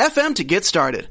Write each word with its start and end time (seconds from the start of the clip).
FM 0.00 0.34
to 0.36 0.44
get 0.44 0.64
started. 0.64 1.10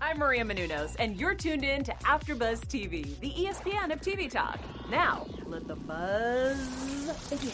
I'm 0.00 0.18
Maria 0.18 0.44
Menounos, 0.44 0.96
and 0.98 1.16
you're 1.20 1.36
tuned 1.36 1.62
in 1.62 1.84
to 1.84 1.92
AfterBuzz 2.02 2.62
TV, 2.62 3.16
the 3.20 3.30
ESPN 3.30 3.92
of 3.92 4.00
TV 4.00 4.28
talk. 4.28 4.58
Now, 4.90 5.28
let 5.46 5.68
the 5.68 5.76
buzz 5.76 6.58
begin. 7.30 7.52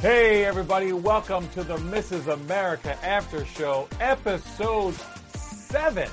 Hey, 0.00 0.44
everybody! 0.44 0.92
Welcome 0.92 1.48
to 1.50 1.62
the 1.62 1.76
Mrs. 1.76 2.26
America 2.26 2.98
After 3.04 3.44
Show, 3.44 3.86
episode 4.00 4.96
seven. 5.36 6.10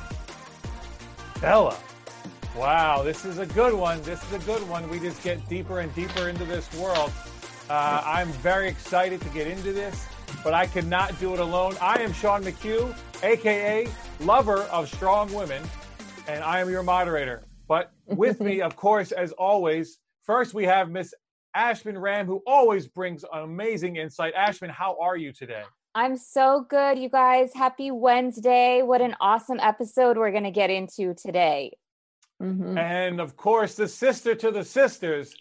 Bella. 1.41 1.75
Wow, 2.55 3.01
this 3.01 3.25
is 3.25 3.39
a 3.39 3.47
good 3.47 3.73
one. 3.73 4.03
This 4.03 4.23
is 4.25 4.33
a 4.33 4.45
good 4.45 4.69
one. 4.69 4.87
We 4.87 4.99
just 4.99 5.23
get 5.23 5.49
deeper 5.49 5.79
and 5.79 5.91
deeper 5.95 6.29
into 6.29 6.45
this 6.45 6.71
world. 6.75 7.11
Uh, 7.71 8.03
I'm 8.05 8.27
very 8.33 8.67
excited 8.67 9.19
to 9.21 9.29
get 9.29 9.47
into 9.47 9.73
this 9.73 10.05
but 10.43 10.53
I 10.53 10.65
cannot 10.65 11.19
do 11.19 11.33
it 11.33 11.39
alone. 11.39 11.75
I 11.81 12.01
am 12.01 12.13
Sean 12.13 12.43
McHugh, 12.43 12.95
aka 13.23 13.87
lover 14.19 14.63
of 14.63 14.87
strong 14.87 15.33
women, 15.33 15.63
and 16.27 16.43
I 16.43 16.59
am 16.59 16.69
your 16.69 16.83
moderator. 16.83 17.43
But 17.67 17.91
with 18.05 18.39
me, 18.41 18.61
of 18.61 18.75
course, 18.87 19.11
as 19.11 19.31
always, 19.33 19.99
first 20.23 20.53
we 20.53 20.65
have 20.65 20.89
Miss 20.89 21.13
Ashman 21.55 21.97
Ram, 21.97 22.25
who 22.25 22.41
always 22.45 22.87
brings 22.87 23.25
amazing 23.33 23.97
insight. 23.97 24.33
Ashman, 24.35 24.69
how 24.69 24.97
are 25.01 25.17
you 25.17 25.33
today? 25.33 25.63
I'm 25.93 26.15
so 26.15 26.65
good, 26.69 26.97
you 26.97 27.09
guys. 27.09 27.51
Happy 27.53 27.91
Wednesday. 27.91 28.81
What 28.81 29.01
an 29.01 29.15
awesome 29.19 29.59
episode 29.59 30.17
we're 30.17 30.31
going 30.31 30.45
to 30.45 30.51
get 30.51 30.69
into 30.69 31.13
today. 31.13 31.73
Mm-hmm. 32.41 32.77
And 32.77 33.19
of 33.19 33.35
course, 33.35 33.75
the 33.75 33.87
sister 33.87 34.33
to 34.35 34.51
the 34.51 34.63
sisters, 34.63 35.35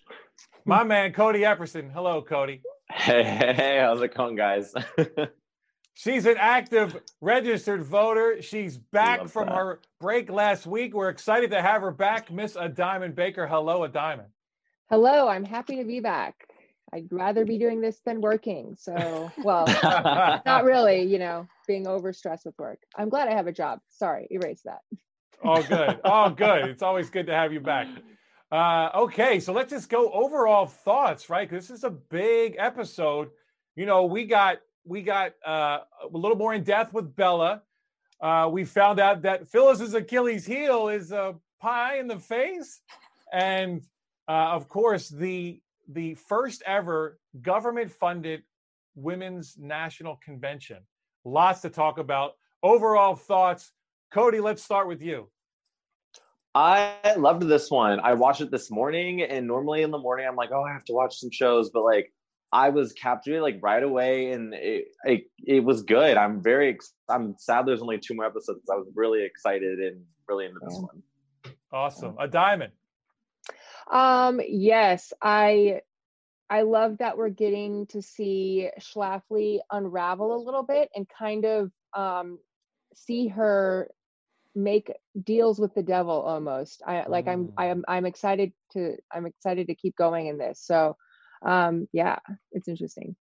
my 0.65 0.83
man, 0.85 1.13
Cody 1.13 1.41
Epperson. 1.41 1.93
Hello, 1.93 2.21
Cody. 2.21 2.63
Hey, 2.93 3.23
hey, 3.23 3.79
how's 3.81 4.03
it 4.03 4.15
going, 4.15 4.37
guys? 4.37 4.75
She's 5.95 6.27
an 6.27 6.37
active 6.39 6.97
registered 7.21 7.85
voter. 7.85 8.43
She's 8.43 8.79
back 8.79 9.29
from 9.29 9.47
that. 9.47 9.55
her 9.55 9.81
break 10.01 10.31
last 10.31 10.67
week. 10.67 10.95
We're 10.95 11.09
excited 11.09 11.51
to 11.51 11.63
have 11.63 11.83
her 11.83 11.91
back, 11.91 12.31
Miss 12.31 12.57
A 12.57 12.69
Diamond 12.69 13.15
Baker. 13.15 13.47
Hello, 13.47 13.85
A 13.85 13.89
Diamond. 13.89 14.29
Hello, 14.89 15.29
I'm 15.29 15.45
happy 15.45 15.77
to 15.77 15.85
be 15.85 16.01
back. 16.01 16.47
I'd 16.93 17.07
rather 17.13 17.45
be 17.45 17.59
doing 17.59 17.81
this 17.81 18.01
than 18.05 18.21
working. 18.21 18.75
So, 18.79 19.31
well, 19.45 19.67
not 20.47 20.65
really, 20.65 21.03
you 21.03 21.19
know, 21.19 21.47
being 21.69 21.85
overstressed 21.85 22.45
with 22.45 22.59
work. 22.59 22.81
I'm 22.97 23.09
glad 23.09 23.29
I 23.29 23.35
have 23.35 23.47
a 23.47 23.53
job. 23.53 23.81
Sorry, 23.89 24.27
erase 24.31 24.63
that. 24.65 24.81
Oh, 25.45 25.63
good. 25.63 26.01
Oh, 26.05 26.31
good. 26.31 26.69
It's 26.69 26.83
always 26.83 27.09
good 27.09 27.27
to 27.27 27.35
have 27.35 27.53
you 27.53 27.61
back. 27.61 27.87
Uh, 28.51 28.91
okay, 28.95 29.39
so 29.39 29.53
let's 29.53 29.71
just 29.71 29.89
go 29.89 30.11
overall 30.11 30.67
thoughts, 30.67 31.31
right? 31.31 31.49
This 31.49 31.71
is 31.71 31.85
a 31.85 31.91
big 31.91 32.57
episode. 32.59 33.31
You 33.77 33.87
know, 33.87 34.07
we 34.07 34.25
got 34.25 34.59
we 34.85 35.03
got 35.03 35.35
uh, 35.47 35.81
a 36.03 36.17
little 36.17 36.37
more 36.37 36.53
in 36.53 36.65
depth 36.65 36.93
with 36.93 37.15
Bella. 37.15 37.63
Uh, 38.21 38.49
we 38.51 38.65
found 38.65 38.99
out 38.99 39.23
that 39.23 39.49
Phyllis's 39.49 39.95
Achilles 39.95 40.45
heel 40.45 40.89
is 40.89 41.13
a 41.13 41.37
pie 41.61 41.99
in 41.99 42.09
the 42.09 42.19
face, 42.19 42.81
and 43.33 43.83
uh, 44.29 44.51
of 44.51 44.69
course 44.69 45.09
the 45.09 45.61
the 45.89 46.15
first 46.15 46.63
ever 46.67 47.21
government 47.41 47.93
funded 47.93 48.43
women's 48.97 49.57
national 49.59 50.19
convention. 50.25 50.79
Lots 51.25 51.61
to 51.61 51.71
talk 51.71 51.99
about. 51.99 52.33
Overall 52.65 53.15
thoughts, 53.15 53.71
Cody. 54.11 54.41
Let's 54.41 54.63
start 54.63 54.89
with 54.89 55.03
you. 55.03 55.29
I 56.55 57.15
loved 57.17 57.43
this 57.43 57.71
one. 57.71 58.01
I 58.01 58.15
watched 58.15 58.41
it 58.41 58.51
this 58.51 58.71
morning, 58.71 59.23
and 59.23 59.47
normally 59.47 59.83
in 59.83 59.91
the 59.91 59.99
morning 59.99 60.27
I'm 60.27 60.37
like, 60.37 60.51
oh, 60.53 60.63
I 60.63 60.73
have 60.73 60.85
to 60.87 60.93
watch 60.93 61.19
some 61.19 61.31
shows, 61.31 61.71
but 61.71 61.85
like 61.85 62.13
I 62.53 62.71
was 62.71 62.93
captivated 62.93 63.43
like 63.43 63.59
right 63.63 63.83
away, 63.83 64.33
and 64.33 64.53
it 64.55 64.87
it, 65.05 65.25
it 65.39 65.65
was 65.65 65.83
good. 65.83 66.17
I'm 66.17 66.43
very 66.43 66.79
I'm 67.09 67.37
sad 67.39 67.67
there's 67.67 67.83
only 67.83 67.99
two 67.99 68.15
more 68.15 68.27
episodes. 68.27 68.69
I 68.71 68.75
was 68.75 68.89
really 68.95 69.25
excited 69.25 69.79
and 69.79 70.03
really 70.29 70.47
into 70.47 70.59
this 70.63 70.79
one. 70.79 71.03
Awesome, 71.73 72.17
a 72.19 72.27
diamond. 72.27 72.73
Um, 73.91 74.41
yes, 74.47 75.13
I 75.23 75.83
I 76.49 76.63
love 76.63 76.99
that 76.99 77.17
we're 77.17 77.29
getting 77.29 77.87
to 77.89 78.03
see 78.03 78.69
Schlafly 78.81 79.61
unravel 79.71 80.35
a 80.35 80.45
little 80.45 80.65
bit 80.65 80.91
and 80.97 81.09
kind 81.09 81.45
of 81.45 81.71
um 81.95 82.41
see 82.95 83.29
her 83.29 83.89
make 84.55 84.93
deals 85.23 85.59
with 85.59 85.75
the 85.75 85.83
devil 85.83 86.21
almost. 86.23 86.83
I 86.87 87.07
like 87.07 87.29
i'm 87.29 87.49
mm. 87.49 87.53
i'm 87.57 87.85
i'm 87.89 88.07
excited 88.07 88.53
to 88.73 88.97
i'm 89.13 89.27
excited 89.27 89.69
to 89.69 89.75
keep 89.75 89.97
going 89.97 90.27
in 90.27 90.39
this. 90.39 90.61
So 90.61 90.97
um 91.45 91.89
yeah 91.93 92.19
it's 92.53 92.69
interesting. 92.69 93.17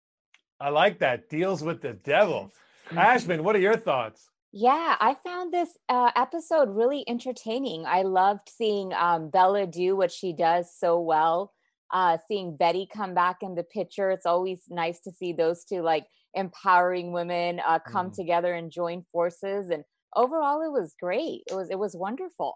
I 0.60 0.70
like 0.70 1.00
that. 1.00 1.30
Deals 1.30 1.64
with 1.64 1.82
the 1.82 1.94
devil. 1.94 2.52
Ashman 2.92 3.44
what 3.44 3.56
are 3.56 3.60
your 3.60 3.78
thoughts? 3.78 4.30
Yeah 4.52 4.96
i 5.00 5.16
found 5.24 5.54
this 5.54 5.70
uh, 5.90 6.12
episode 6.16 6.70
really 6.70 7.04
entertaining. 7.08 7.86
I 7.86 8.02
loved 8.04 8.50
seeing 8.50 8.94
um, 8.94 9.30
bella 9.30 9.68
do 9.68 9.96
what 9.96 10.12
she 10.12 10.34
does 10.34 10.74
so 10.76 11.00
well 11.00 11.54
uh, 11.92 12.18
seeing 12.28 12.56
betty 12.56 12.88
come 12.92 13.14
back 13.14 13.38
in 13.42 13.56
the 13.56 13.64
picture. 13.64 14.12
It's 14.12 14.26
always 14.26 14.62
nice 14.70 15.00
to 15.02 15.12
see 15.12 15.34
those 15.34 15.64
two 15.66 15.82
like 15.82 16.06
empowering 16.34 17.12
women 17.12 17.60
uh, 17.66 17.80
come 17.80 18.12
mm. 18.12 18.16
together 18.16 18.54
and 18.54 18.72
join 18.72 19.06
forces. 19.12 19.70
And 19.70 19.84
overall 20.16 20.62
it 20.62 20.72
was 20.72 20.96
great. 21.00 21.44
It 21.50 21.56
was 21.56 21.70
it 21.70 21.80
was 21.80 21.96
wonderful. 21.96 22.54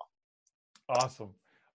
Awesome. 0.89 1.29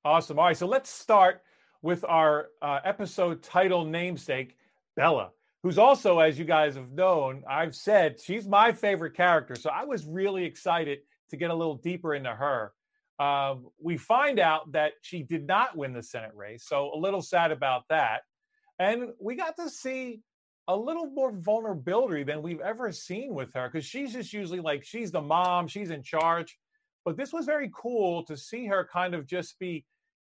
Awesome. 0.05 0.39
All 0.39 0.47
right 0.47 0.57
so 0.57 0.67
let's 0.67 0.91
start 0.91 1.43
with 1.83 2.05
our 2.05 2.49
uh, 2.61 2.81
episode 2.85 3.43
title 3.43 3.85
namesake 3.85 4.57
bella 4.97 5.31
who's 5.63 5.79
also 5.79 6.19
as 6.19 6.37
you 6.37 6.45
guys 6.45 6.75
have 6.75 6.91
known 6.91 7.45
i've 7.49 7.73
said 7.73 8.21
she's 8.21 8.49
my 8.49 8.73
favorite 8.73 9.15
character 9.15 9.55
so 9.55 9.71
i 9.71 9.85
was 9.85 10.05
really 10.05 10.45
excited 10.45 10.99
to 11.31 11.37
get 11.37 11.51
a 11.51 11.55
little 11.55 11.77
deeper 11.77 12.15
into 12.15 12.31
her. 12.31 12.73
Um, 13.19 13.69
we 13.83 13.97
find 13.97 14.39
out 14.39 14.73
that 14.73 14.93
she 15.03 15.23
did 15.23 15.47
not 15.47 15.77
win 15.77 15.93
the 15.93 16.03
senate 16.03 16.31
race 16.35 16.65
so 16.67 16.93
a 16.95 16.99
little 16.99 17.23
sad 17.23 17.51
about 17.51 17.83
that. 17.91 18.23
And 18.79 19.11
we 19.21 19.35
got 19.35 19.57
to 19.57 19.69
see 19.69 20.21
a 20.69 20.77
little 20.77 21.07
more 21.07 21.33
vulnerability 21.33 22.23
than 22.23 22.43
we've 22.43 22.61
ever 22.61 22.93
seen 22.93 23.35
with 23.35 23.53
her 23.55 23.69
because 23.69 23.87
she's 23.87 24.13
just 24.13 24.33
usually 24.35 24.61
like 24.61 24.85
she's 24.85 25.11
the 25.11 25.21
mom, 25.21 25.67
she's 25.67 25.91
in 25.91 26.03
charge. 26.03 26.59
But 27.05 27.17
this 27.17 27.33
was 27.33 27.47
very 27.47 27.71
cool 27.75 28.23
to 28.25 28.37
see 28.37 28.67
her 28.67 28.87
kind 28.93 29.15
of 29.15 29.27
just 29.27 29.59
be, 29.59 29.87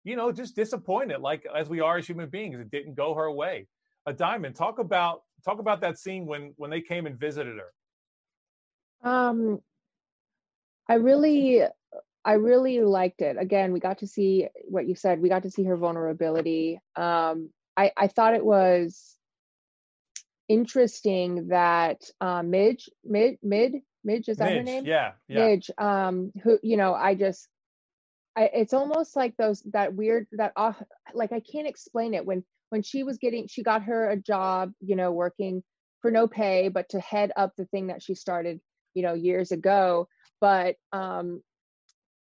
you 0.03 0.17
know, 0.17 0.33
just 0.33 0.57
disappointed, 0.57 1.21
like 1.21 1.45
as 1.57 1.69
we 1.69 1.81
are 1.81 1.99
as 1.99 2.07
human 2.07 2.29
beings. 2.29 2.59
It 2.59 2.71
didn't 2.71 2.97
go 2.97 3.15
her 3.15 3.31
way. 3.31 3.69
A 4.07 4.13
diamond. 4.13 4.57
Talk 4.57 4.81
about 4.81 5.23
talk 5.45 5.61
about 5.61 5.81
that 5.83 5.99
scene 5.99 6.27
when 6.27 6.53
when 6.57 6.71
they 6.71 6.81
came 6.81 7.07
and 7.07 7.19
visited 7.19 7.57
her. 7.57 9.09
Um, 9.09 9.61
I 10.89 10.95
really 10.95 11.63
I 12.25 12.33
really 12.33 12.81
liked 12.81 13.21
it. 13.23 13.37
Again, 13.39 13.73
we 13.73 13.81
got 13.81 13.99
to 13.99 14.07
see 14.07 14.49
what 14.65 14.89
you 14.89 14.97
said. 14.97 15.21
We 15.21 15.29
got 15.29 15.45
to 15.45 15.51
see 15.51 15.65
her 15.65 15.77
vulnerability. 15.77 16.81
Um, 16.97 17.51
I, 17.77 17.93
I 17.97 18.09
thought 18.09 18.35
it 18.35 18.45
was 18.45 19.14
interesting 20.49 21.49
that 21.49 22.03
uh, 22.21 22.43
Midge, 22.43 22.91
Mid, 23.05 23.39
Mid, 23.43 23.77
Midge, 24.05 24.29
is 24.29 24.37
that 24.37 24.51
Midge, 24.51 24.57
her 24.59 24.63
name? 24.63 24.85
Yeah, 24.87 25.13
yeah. 25.29 25.47
Midge, 25.47 25.71
um, 25.79 26.33
who, 26.43 26.59
you 26.63 26.77
know, 26.77 26.95
I 26.95 27.15
just, 27.15 27.49
I, 28.37 28.51
it's 28.53 28.75
almost 28.75 29.17
like 29.17 29.37
those, 29.37 29.63
that 29.73 29.95
weird, 29.95 30.27
that, 30.33 30.53
uh, 30.57 30.73
like, 31.15 31.33
I 31.33 31.41
can't 31.41 31.67
explain 31.67 32.15
it. 32.15 32.27
When, 32.27 32.45
when 32.71 32.83
she 32.83 33.03
was 33.05 33.19
getting, 33.19 33.47
she 33.47 33.63
got 33.63 33.85
her 33.85 34.11
a 34.11 34.17
job, 34.17 34.73
you 34.81 34.97
know, 34.97 35.13
working 35.13 35.63
for 36.03 36.11
no 36.11 36.27
pay, 36.27 36.69
but 36.69 36.89
to 36.91 37.01
head 37.01 37.33
up 37.37 37.55
the 37.57 37.67
thing 37.67 37.87
that 37.87 38.03
she 38.03 38.15
started, 38.15 38.61
you 38.93 39.03
know, 39.03 39.15
years 39.15 39.53
ago. 39.53 40.09
But, 40.41 40.77
um, 40.93 41.43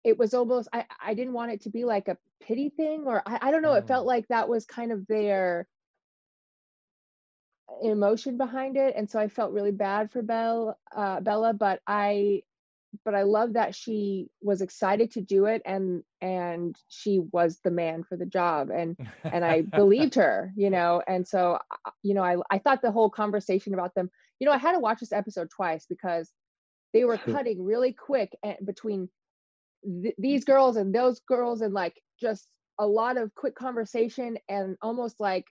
it 0.03 0.17
was 0.17 0.33
almost, 0.33 0.69
I, 0.71 0.85
I 1.01 1.13
didn't 1.13 1.33
want 1.33 1.51
it 1.51 1.61
to 1.63 1.69
be 1.69 1.83
like 1.83 2.07
a 2.07 2.17
pity 2.41 2.69
thing 2.69 3.03
or 3.05 3.21
I, 3.25 3.39
I 3.41 3.51
don't 3.51 3.61
know. 3.61 3.71
Mm. 3.71 3.79
It 3.79 3.87
felt 3.87 4.05
like 4.05 4.27
that 4.27 4.47
was 4.47 4.65
kind 4.65 4.91
of 4.91 5.07
their, 5.07 5.67
emotion 7.81 8.37
behind 8.37 8.77
it 8.77 8.93
and 8.95 9.09
so 9.09 9.19
i 9.19 9.27
felt 9.27 9.53
really 9.53 9.71
bad 9.71 10.11
for 10.11 10.21
belle 10.21 10.77
uh, 10.95 11.19
bella 11.19 11.53
but 11.53 11.81
i 11.87 12.41
but 13.03 13.15
i 13.15 13.23
love 13.23 13.53
that 13.53 13.73
she 13.73 14.29
was 14.41 14.61
excited 14.61 15.11
to 15.11 15.21
do 15.21 15.45
it 15.45 15.61
and 15.65 16.03
and 16.21 16.75
she 16.89 17.19
was 17.31 17.59
the 17.63 17.71
man 17.71 18.03
for 18.03 18.15
the 18.15 18.25
job 18.25 18.69
and 18.69 18.97
and 19.23 19.43
i 19.43 19.61
believed 19.61 20.15
her 20.15 20.51
you 20.55 20.69
know 20.69 21.01
and 21.07 21.27
so 21.27 21.57
uh, 21.85 21.89
you 22.03 22.13
know 22.13 22.23
i 22.23 22.35
i 22.51 22.57
thought 22.57 22.81
the 22.81 22.91
whole 22.91 23.09
conversation 23.09 23.73
about 23.73 23.95
them 23.95 24.09
you 24.39 24.45
know 24.45 24.53
i 24.53 24.57
had 24.57 24.73
to 24.73 24.79
watch 24.79 24.99
this 24.99 25.13
episode 25.13 25.49
twice 25.49 25.85
because 25.87 26.31
they 26.93 27.05
were 27.05 27.17
cutting 27.17 27.63
really 27.63 27.91
quick 27.91 28.37
and 28.43 28.57
between 28.65 29.09
th- 29.83 30.15
these 30.17 30.45
girls 30.45 30.75
and 30.75 30.93
those 30.93 31.19
girls 31.21 31.61
and 31.61 31.73
like 31.73 31.99
just 32.19 32.47
a 32.79 32.85
lot 32.87 33.17
of 33.17 33.33
quick 33.35 33.55
conversation 33.55 34.37
and 34.49 34.77
almost 34.81 35.19
like 35.19 35.45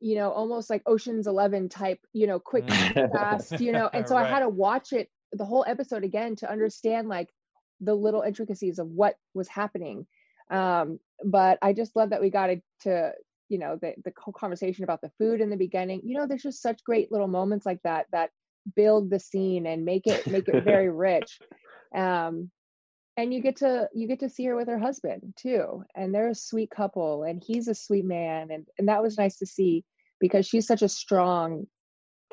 you 0.00 0.16
know 0.16 0.30
almost 0.30 0.70
like 0.70 0.82
oceans 0.86 1.26
11 1.26 1.68
type 1.68 2.00
you 2.12 2.26
know 2.26 2.38
quick 2.40 2.64
fast 3.12 3.60
you 3.60 3.72
know 3.72 3.88
and 3.92 4.06
so 4.08 4.16
Right. 4.16 4.26
i 4.26 4.28
had 4.28 4.40
to 4.40 4.48
watch 4.48 4.92
it 4.92 5.10
the 5.32 5.44
whole 5.44 5.64
episode 5.68 6.04
again 6.04 6.36
to 6.36 6.50
understand 6.50 7.08
like 7.08 7.28
the 7.80 7.94
little 7.94 8.22
intricacies 8.22 8.78
of 8.78 8.88
what 8.88 9.16
was 9.34 9.48
happening. 9.48 10.06
Um 10.50 10.98
but 11.24 11.58
i 11.62 11.72
just 11.72 11.96
love 11.96 12.10
that 12.10 12.20
we 12.20 12.30
got 12.30 12.50
it 12.50 12.62
to 12.82 13.12
you 13.48 13.58
know 13.58 13.76
the 13.80 13.94
the 14.04 14.12
whole 14.18 14.32
conversation 14.32 14.84
about 14.84 15.00
the 15.02 15.10
food 15.18 15.40
in 15.40 15.50
the 15.50 15.56
beginning. 15.56 16.00
You 16.04 16.16
know 16.18 16.26
there's 16.26 16.42
just 16.42 16.62
such 16.62 16.84
great 16.84 17.12
little 17.12 17.28
moments 17.28 17.66
like 17.66 17.82
that 17.82 18.06
that 18.12 18.30
build 18.76 19.10
the 19.10 19.18
scene 19.18 19.66
and 19.66 19.84
make 19.84 20.06
it 20.06 20.26
make 20.26 20.48
it 20.48 20.58
very 20.58 20.88
rich. 20.90 21.40
Um 21.94 22.50
and 23.16 23.34
you 23.34 23.40
get 23.40 23.56
to 23.56 23.88
you 23.94 24.06
get 24.06 24.20
to 24.20 24.28
see 24.28 24.44
her 24.46 24.56
with 24.56 24.68
her 24.68 24.78
husband 24.78 25.34
too 25.36 25.84
and 25.94 26.14
they're 26.14 26.30
a 26.30 26.34
sweet 26.34 26.70
couple 26.70 27.24
and 27.24 27.42
he's 27.44 27.68
a 27.68 27.74
sweet 27.74 28.04
man 28.04 28.50
and 28.50 28.66
and 28.78 28.88
that 28.88 29.02
was 29.02 29.18
nice 29.18 29.36
to 29.38 29.46
see 29.46 29.84
because 30.20 30.46
she's 30.46 30.66
such 30.66 30.82
a 30.82 30.88
strong 30.88 31.66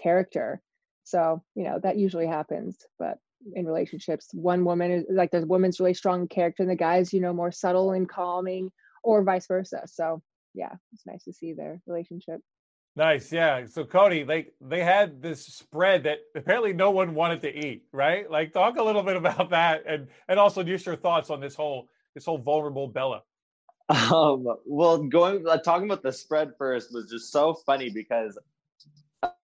character. 0.02 0.62
So 1.04 1.44
you 1.56 1.64
know 1.64 1.80
that 1.82 1.98
usually 1.98 2.28
happens 2.28 2.78
but 3.00 3.18
in 3.54 3.66
relationships 3.66 4.30
one 4.34 4.66
woman 4.66 4.92
is 4.92 5.06
like 5.10 5.32
the 5.32 5.46
woman's 5.46 5.80
really 5.80 5.94
strong 5.94 6.28
character 6.28 6.64
and 6.64 6.70
the 6.72 6.76
guy's 6.76 7.14
you 7.14 7.22
know 7.22 7.34
more 7.34 7.52
subtle 7.52 7.92
and 7.92 8.10
calming 8.10 8.72
or 9.04 9.24
vice 9.24 9.48
versa. 9.48 9.84
So 9.86 10.22
yeah 10.54 10.74
it's 10.94 11.06
nice 11.06 11.24
to 11.24 11.34
see 11.34 11.54
their 11.54 11.82
relationship 11.88 12.42
Nice, 12.98 13.32
yeah. 13.32 13.64
So 13.68 13.86
Cody, 13.86 14.24
they 14.24 14.48
they 14.60 14.84
had 14.84 15.22
this 15.22 15.46
spread 15.46 16.06
that 16.06 16.18
apparently 16.36 16.74
no 16.74 16.90
one 16.90 17.14
wanted 17.14 17.44
to 17.44 17.56
eat, 17.56 17.84
right? 17.92 18.30
Like 18.30 18.54
talk 18.54 18.78
a 18.78 18.84
little 18.84 19.04
bit 19.04 19.16
about 19.16 19.52
that 19.52 19.84
and 19.88 20.08
and 20.28 20.40
also 20.40 20.64
just 20.64 20.84
your 20.88 20.96
thoughts 20.96 21.30
on 21.30 21.40
this 21.40 21.54
whole 21.54 21.90
this 22.16 22.26
whole 22.26 22.40
vulnerable 22.40 22.88
Bella. 22.88 23.22
Um, 23.90 24.48
well, 24.66 24.98
going 24.98 25.48
uh, 25.48 25.60
talking 25.60 25.86
about 25.86 26.02
the 26.02 26.12
spread 26.12 26.54
first 26.58 26.92
was 26.92 27.10
just 27.10 27.32
so 27.32 27.54
funny 27.54 27.90
because, 27.90 28.38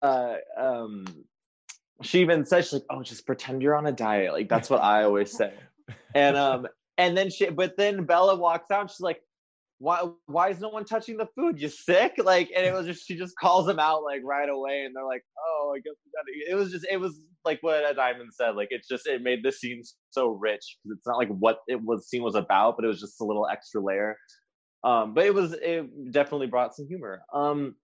uh, 0.02 0.34
um, 0.58 1.06
she 2.02 2.20
even 2.20 2.44
said 2.44 2.64
she's 2.64 2.72
like, 2.74 2.82
"Oh, 2.90 3.02
just 3.02 3.24
pretend 3.24 3.62
you're 3.62 3.76
on 3.76 3.86
a 3.86 3.92
diet." 3.92 4.32
Like 4.32 4.48
that's 4.48 4.68
what 4.68 4.82
I 4.82 5.04
always 5.04 5.30
say. 5.30 5.54
And 6.14 6.36
um, 6.36 6.66
and 6.98 7.16
then 7.16 7.30
she, 7.30 7.48
but 7.50 7.76
then 7.76 8.04
Bella 8.04 8.34
walks 8.34 8.70
out. 8.70 8.90
She's 8.90 9.00
like, 9.00 9.22
"Why? 9.78 10.08
Why 10.26 10.50
is 10.50 10.60
no 10.60 10.68
one 10.68 10.84
touching 10.84 11.16
the 11.16 11.28
food? 11.36 11.60
You 11.60 11.68
sick?" 11.68 12.14
Like, 12.24 12.50
and 12.56 12.64
it 12.64 12.72
was 12.74 12.86
just 12.86 13.06
she 13.06 13.16
just 13.16 13.34
calls 13.36 13.66
them 13.66 13.78
out 13.78 14.02
like 14.02 14.22
right 14.24 14.48
away, 14.48 14.84
and 14.84 14.94
they're 14.94 15.04
like, 15.04 15.24
"Oh, 15.38 15.72
I 15.74 15.78
guess 15.78 15.94
we 16.04 16.12
gotta." 16.12 16.52
It 16.52 16.54
was 16.54 16.72
just 16.72 16.86
it 16.90 16.98
was 16.98 17.18
like 17.44 17.58
what 17.62 17.96
Diamond 17.96 18.30
said. 18.32 18.56
Like 18.56 18.68
it's 18.70 18.88
just 18.88 19.06
it 19.06 19.22
made 19.22 19.40
the 19.42 19.52
scene 19.52 19.82
so 20.10 20.28
rich 20.28 20.78
because 20.82 20.98
it's 20.98 21.06
not 21.06 21.18
like 21.18 21.28
what 21.28 21.58
it 21.68 21.80
was 21.82 22.08
scene 22.08 22.22
was 22.22 22.34
about, 22.34 22.76
but 22.76 22.84
it 22.84 22.88
was 22.88 23.00
just 23.00 23.20
a 23.20 23.24
little 23.24 23.46
extra 23.50 23.80
layer. 23.80 24.16
Um, 24.84 25.14
but 25.14 25.24
it 25.24 25.34
was 25.34 25.54
it 25.54 26.12
definitely 26.12 26.46
brought 26.46 26.74
some 26.74 26.86
humor. 26.86 27.22
Um, 27.32 27.76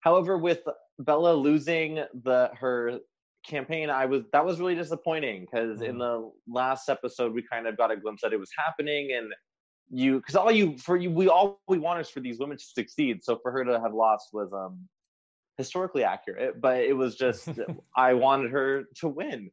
however, 0.00 0.38
with 0.38 0.60
Bella 0.98 1.34
losing 1.34 2.02
the 2.24 2.50
her 2.54 3.00
campaign, 3.46 3.90
I 3.90 4.06
was 4.06 4.22
that 4.32 4.44
was 4.44 4.58
really 4.58 4.74
disappointing 4.74 5.46
because 5.50 5.82
in 5.82 5.98
the 5.98 6.30
last 6.48 6.88
episode 6.88 7.32
we 7.32 7.44
kind 7.50 7.66
of 7.66 7.76
got 7.76 7.90
a 7.90 7.96
glimpse 7.96 8.22
that 8.22 8.32
it 8.32 8.40
was 8.40 8.50
happening 8.56 9.10
and 9.16 9.32
you 9.90 10.18
because 10.18 10.36
all 10.36 10.50
you 10.50 10.76
for 10.78 10.96
you 10.96 11.10
we 11.10 11.28
all 11.28 11.60
we 11.68 11.78
want 11.78 12.00
is 12.00 12.08
for 12.08 12.20
these 12.20 12.38
women 12.38 12.56
to 12.56 12.64
succeed. 12.64 13.22
So 13.24 13.38
for 13.42 13.50
her 13.52 13.64
to 13.64 13.80
have 13.80 13.94
lost 13.94 14.28
was 14.32 14.52
um 14.52 14.88
historically 15.56 16.04
accurate, 16.04 16.60
but 16.60 16.80
it 16.80 16.94
was 16.94 17.16
just 17.16 17.48
I 17.96 18.14
wanted 18.14 18.50
her 18.52 18.84
to 18.96 19.08
win. 19.08 19.50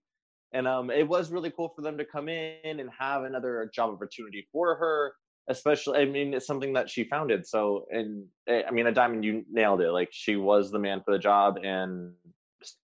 And 0.55 0.67
um, 0.67 0.91
it 0.91 1.07
was 1.07 1.31
really 1.31 1.49
cool 1.49 1.73
for 1.75 1.81
them 1.81 1.97
to 1.97 2.05
come 2.05 2.29
in 2.29 2.79
and 2.79 2.87
have 2.97 3.23
another 3.23 3.71
job 3.73 3.91
opportunity 3.91 4.47
for 4.51 4.75
her 4.75 5.13
especially 5.49 5.99
i 5.99 6.05
mean 6.05 6.33
it's 6.33 6.47
something 6.47 6.71
that 6.71 6.89
she 6.89 7.03
founded 7.03 7.45
so 7.45 7.85
and 7.91 8.23
eh, 8.47 8.61
i 8.65 8.71
mean 8.71 8.87
a 8.87 8.93
diamond 8.93 9.25
you 9.25 9.43
nailed 9.51 9.81
it 9.81 9.91
like 9.91 10.07
she 10.09 10.37
was 10.37 10.71
the 10.71 10.79
man 10.79 11.01
for 11.03 11.11
the 11.11 11.19
job 11.19 11.59
and 11.65 12.13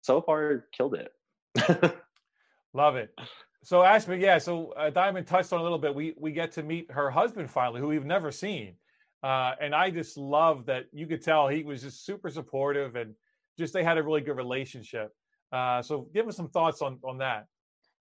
so 0.02 0.19
far 0.19 0.66
killed 0.74 0.94
it 0.94 1.13
Love 2.74 2.95
it. 2.95 3.13
So 3.64 3.84
Ashman, 3.84 4.22
yeah. 4.22 4.38
So 4.38 4.72
uh, 4.72 4.90
Diamond 4.90 5.28
touched 5.28 5.52
on 5.52 5.60
a 5.60 5.64
little 5.64 5.78
bit. 5.78 5.94
We 5.94 6.14
we 6.18 6.32
get 6.32 6.52
to 6.54 6.64
meet 6.64 6.90
her 6.92 7.10
husband 7.10 7.52
finally, 7.52 7.82
who 7.82 7.88
we've 7.88 8.06
never 8.06 8.32
seen, 8.32 8.76
uh, 9.24 9.54
and 9.60 9.76
I 9.76 9.90
just 9.92 10.18
love 10.18 10.66
that 10.68 10.86
you 10.92 11.08
could 11.08 11.22
tell 11.22 11.48
he 11.48 11.64
was 11.64 11.82
just 11.82 12.06
super 12.06 12.30
supportive 12.30 12.96
and 12.96 13.14
just 13.58 13.74
they 13.74 13.84
had 13.84 13.98
a 13.98 14.04
really 14.04 14.22
good 14.22 14.38
relationship. 14.38 15.12
Uh, 15.52 15.82
so 15.82 16.08
give 16.14 16.28
us 16.28 16.38
some 16.38 16.50
thoughts 16.50 16.82
on 16.82 17.00
on 17.04 17.18
that. 17.18 17.48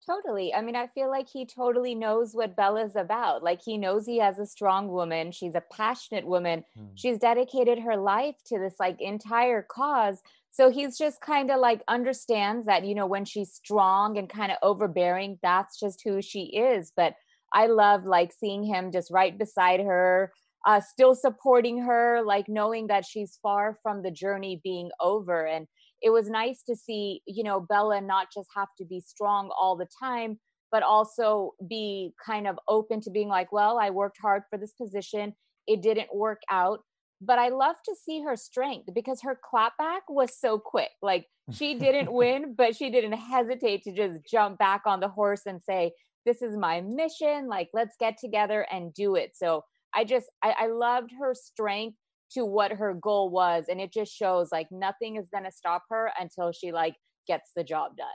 Totally. 0.07 0.55
I 0.55 0.63
mean, 0.63 0.77
I 0.77 0.87
feel 0.87 1.11
like 1.11 1.29
he 1.29 1.45
totally 1.45 1.95
knows 1.95 2.35
what 2.35 2.57
Bella's 2.57 2.97
about. 2.97 3.43
Like 3.43 3.61
he 3.63 3.77
knows 3.77 4.07
he 4.07 4.19
has 4.19 4.39
a 4.39 4.47
strong 4.47 4.89
woman. 4.89 5.33
She's 5.33 5.55
a 5.55 5.63
passionate 5.73 6.27
woman. 6.27 6.65
She's 6.95 7.19
dedicated 7.19 7.79
her 7.81 7.97
life 7.97 8.37
to 8.47 8.59
this 8.59 8.77
like 8.81 9.01
entire 9.01 9.63
cause. 9.63 10.23
So 10.51 10.71
he's 10.71 10.97
just 10.97 11.21
kind 11.21 11.51
of 11.51 11.61
like 11.61 11.83
understands 11.89 12.65
that, 12.67 12.85
you 12.87 12.95
know, 12.95 13.07
when 13.07 13.25
she's 13.27 13.53
strong 13.53 14.17
and 14.17 14.31
kind 14.31 14.51
of 14.51 14.59
overbearing, 14.63 15.39
that's 15.43 15.79
just 15.79 16.03
who 16.05 16.23
she 16.23 16.57
is. 16.57 16.91
But 16.97 17.15
I 17.53 17.67
love 17.67 18.05
like 18.05 18.33
seeing 18.33 18.65
him 18.65 18.91
just 18.91 19.11
right 19.11 19.37
beside 19.37 19.81
her, 19.81 20.33
uh, 20.67 20.81
still 20.81 21.15
supporting 21.15 21.79
her, 21.83 22.23
like 22.25 22.49
knowing 22.49 22.87
that 22.87 23.05
she's 23.05 23.39
far 23.43 23.79
from 23.83 24.03
the 24.03 24.11
journey 24.11 24.61
being 24.63 24.91
over. 25.01 25.47
And 25.47 25.67
it 26.03 26.11
was 26.11 26.29
nice 26.29 26.63
to 26.65 26.77
see, 26.77 27.23
you 27.27 27.43
know, 27.43 27.61
Bella 27.61 28.01
not 28.01 28.29
just 28.33 28.49
have 28.55 28.69
to 28.79 28.85
be 28.85 29.01
strong 29.01 29.51
all 29.59 29.77
the 29.77 29.89
time, 30.01 30.39
but 30.71 30.83
also 30.83 31.53
be 31.69 32.13
kind 32.25 32.47
of 32.47 32.59
open 32.69 33.01
to 33.03 33.11
being 33.11 33.29
like, 33.29 33.53
well, 33.53 33.79
I 33.79 33.91
worked 33.91 34.19
hard 34.21 34.43
for 34.51 34.59
this 34.59 34.73
position. 34.73 35.35
It 35.67 35.83
didn't 35.83 36.15
work 36.15 36.41
out. 36.51 36.81
But 37.21 37.39
I 37.39 37.49
love 37.49 37.77
to 37.85 37.97
see 38.05 38.23
her 38.23 38.37
strength 38.37 38.91
because 38.95 39.23
her 39.23 39.39
clapback 39.53 40.03
was 40.09 40.39
so 40.39 40.59
quick. 40.59 40.91
Like 41.03 41.27
she 41.53 41.75
didn't 41.75 42.13
win, 42.13 42.55
but 42.57 42.77
she 42.77 42.91
didn't 42.91 43.13
hesitate 43.13 43.83
to 43.85 43.93
just 43.93 44.21
jump 44.31 44.59
back 44.59 44.83
on 44.87 45.01
the 45.01 45.09
horse 45.09 45.43
and 45.47 45.61
say, 45.63 45.93
This 46.25 46.43
is 46.43 46.57
my 46.57 46.81
mission. 46.81 47.49
Like, 47.49 47.71
let's 47.75 47.97
get 47.99 48.19
together 48.19 48.67
and 48.71 48.95
do 48.95 49.17
it. 49.17 49.33
So 49.35 49.65
I 49.95 50.05
just, 50.05 50.27
I, 50.45 50.55
I 50.61 50.67
loved 50.69 51.11
her 51.19 51.35
strength 51.35 51.97
to 52.33 52.45
what 52.45 52.73
her 52.73 52.95
goal 52.95 53.31
was 53.31 53.65
and 53.69 53.81
it 53.81 53.93
just 53.93 54.13
shows 54.15 54.51
like 54.53 54.69
nothing 54.71 55.17
is 55.17 55.27
going 55.33 55.45
to 55.45 55.53
stop 55.53 55.83
her 55.89 56.11
until 56.21 56.53
she 56.53 56.73
like 56.73 56.95
gets 57.27 57.51
the 57.55 57.65
job 57.65 57.97
done 57.97 58.07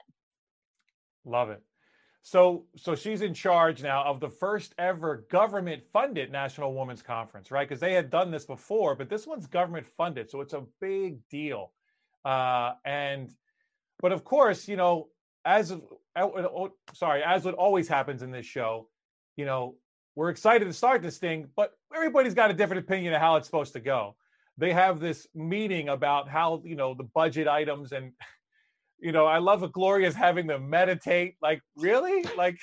Love 1.25 1.50
it. 1.50 1.62
So 2.21 2.65
so 2.77 2.95
she's 2.95 3.21
in 3.21 3.33
charge 3.33 3.83
now 3.83 4.04
of 4.06 4.20
the 4.20 4.29
first 4.29 4.74
ever 4.77 5.25
government 5.29 5.84
funded 5.91 6.32
National 6.32 6.74
Women's 6.74 7.01
Conference, 7.01 7.51
right? 7.51 7.67
Because 7.67 7.82
they 7.82 7.93
had 7.93 8.10
done 8.10 8.32
this 8.32 8.46
before, 8.46 8.96
but 8.96 9.10
this 9.10 9.27
one's 9.27 9.46
government 9.46 9.86
funded, 9.98 10.29
so 10.29 10.39
it's 10.39 10.53
a 10.53 10.63
big 10.79 11.17
deal. 11.29 11.74
Uh, 12.24 12.74
and 12.86 13.34
but 14.00 14.13
of 14.13 14.24
course, 14.24 14.70
you 14.70 14.77
know, 14.77 15.10
as 15.43 15.74
uh, 15.74 15.77
uh, 16.15 16.67
sorry, 16.93 17.24
as 17.24 17.43
what 17.43 17.55
always 17.55 17.89
happens 17.89 18.22
in 18.22 18.32
this 18.32 18.46
show, 18.46 18.88
you 19.36 19.46
know, 19.46 19.75
we're 20.15 20.29
excited 20.29 20.65
to 20.65 20.74
start 20.74 21.01
this 21.01 21.17
thing, 21.17 21.48
but 21.55 21.72
everybody's 21.96 22.34
got 22.34 22.51
a 22.51 22.53
different 22.53 22.84
opinion 22.86 23.13
of 23.13 23.22
how 23.22 23.36
it's 23.38 23.48
supposed 23.48 23.74
to 23.74 23.79
go. 23.79 24.15
They 24.58 24.72
have 24.74 25.00
this 25.00 25.27
meeting 25.34 25.89
about 25.89 26.29
how 26.29 26.62
you 26.65 26.75
know 26.75 26.93
the 26.93 27.03
budget 27.03 27.48
items 27.48 27.91
and 27.91 28.12
you 29.00 29.12
know, 29.12 29.25
I 29.25 29.39
love 29.39 29.60
that 29.62 29.74
Gloria's 29.74 30.15
having 30.15 30.48
them 30.48 30.70
meditate. 30.70 31.36
Like, 31.41 31.62
really? 31.75 32.24
Like, 32.38 32.58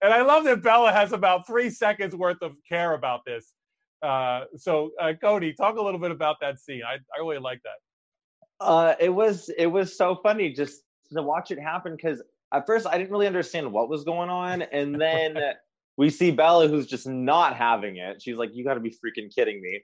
and 0.00 0.12
I 0.12 0.22
love 0.22 0.44
that 0.44 0.62
Bella 0.62 0.92
has 0.92 1.12
about 1.12 1.48
three 1.48 1.68
seconds 1.68 2.14
worth 2.14 2.42
of 2.42 2.52
care 2.68 2.94
about 2.94 3.24
this. 3.26 3.52
Uh, 4.00 4.44
so, 4.56 4.90
uh, 5.00 5.14
Cody, 5.20 5.52
talk 5.52 5.76
a 5.78 5.82
little 5.82 5.98
bit 5.98 6.12
about 6.12 6.36
that 6.42 6.60
scene. 6.60 6.82
I, 6.86 6.94
I 6.94 7.20
really 7.20 7.38
like 7.38 7.60
that. 7.64 8.64
uh 8.64 8.94
it 9.00 9.08
was 9.08 9.50
it 9.56 9.66
was 9.66 9.96
so 9.96 10.16
funny 10.22 10.52
just 10.52 10.82
to 11.12 11.22
watch 11.22 11.50
it 11.50 11.58
happen 11.58 11.96
because 11.96 12.22
at 12.52 12.66
first 12.66 12.86
i 12.86 12.96
didn't 12.98 13.10
really 13.10 13.26
understand 13.26 13.72
what 13.72 13.88
was 13.88 14.04
going 14.04 14.28
on 14.30 14.62
and 14.62 15.00
then 15.00 15.36
we 16.00 16.08
see 16.08 16.30
bella 16.30 16.66
who's 16.66 16.86
just 16.86 17.06
not 17.06 17.54
having 17.54 17.98
it. 17.98 18.22
She's 18.22 18.36
like 18.36 18.52
you 18.54 18.64
got 18.64 18.74
to 18.74 18.80
be 18.80 18.88
freaking 18.88 19.32
kidding 19.32 19.60
me. 19.60 19.82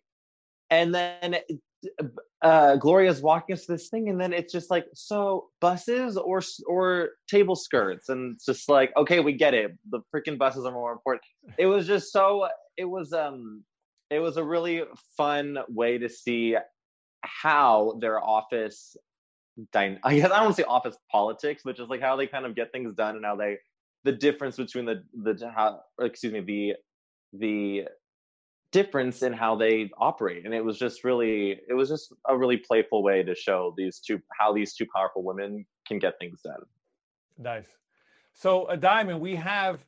And 0.71 0.95
then 0.95 1.37
uh 2.41 2.77
gloria's 2.77 3.21
walking 3.21 3.53
us 3.53 3.67
to 3.67 3.73
this 3.73 3.91
thing 3.91 4.09
and 4.09 4.19
then 4.19 4.33
it's 4.33 4.51
just 4.51 4.71
like 4.71 4.87
so 4.95 5.49
buses 5.61 6.17
or 6.17 6.41
or 6.67 7.11
table 7.29 7.55
skirts? 7.55 8.09
And 8.09 8.35
it's 8.35 8.47
just 8.47 8.71
like 8.71 8.97
okay 8.97 9.21
we 9.21 9.35
get 9.35 9.53
it. 9.53 9.77
The 9.91 10.01
freaking 10.13 10.39
buses 10.39 10.65
are 10.65 10.73
more 10.73 10.93
important. 10.93 11.23
It 11.59 11.67
was 11.67 11.87
just 11.87 12.11
so 12.11 12.49
it 12.79 12.87
was 12.87 13.13
um 13.13 13.63
it 14.09 14.21
was 14.21 14.39
a 14.39 14.45
really 14.45 14.85
fun 15.19 15.59
way 15.69 15.99
to 15.99 16.09
see 16.09 16.57
how 17.21 17.99
their 18.01 18.25
office 18.25 18.97
I 19.75 19.99
guess 20.15 20.25
I 20.25 20.29
don't 20.29 20.45
want 20.45 20.57
to 20.57 20.63
say 20.63 20.67
office 20.67 20.97
politics, 21.13 21.61
but 21.63 21.77
just 21.77 21.91
like 21.91 22.01
how 22.01 22.17
they 22.17 22.27
kind 22.27 22.47
of 22.47 22.55
get 22.55 22.73
things 22.73 22.95
done 22.95 23.17
and 23.17 23.25
how 23.25 23.37
they 23.37 23.59
the 24.07 24.13
difference 24.13 24.57
between 24.57 24.87
the 24.87 25.03
the 25.23 25.53
how 25.55 25.81
excuse 26.01 26.33
me 26.33 26.41
the 26.41 26.75
the 27.33 27.85
difference 28.73 29.23
in 29.23 29.33
how 29.33 29.55
they 29.55 29.91
operate 29.99 30.45
and 30.45 30.55
it 30.55 30.65
was 30.65 30.79
just 30.79 31.05
really 31.05 31.61
it 31.69 31.75
was 31.75 31.89
just 31.89 32.13
a 32.29 32.37
really 32.37 32.57
playful 32.57 33.03
way 33.03 33.23
to 33.23 33.35
show 33.35 33.75
these 33.77 34.01
two 34.01 34.19
how 34.39 34.53
these 34.53 34.75
two 34.75 34.87
powerful 34.95 35.23
women 35.23 35.65
can 35.87 35.99
get 35.99 36.15
things 36.19 36.41
done 36.43 36.63
Nice. 37.39 37.67
So, 38.33 38.67
a 38.69 38.77
diamond, 38.77 39.21
we 39.21 39.35
have 39.37 39.85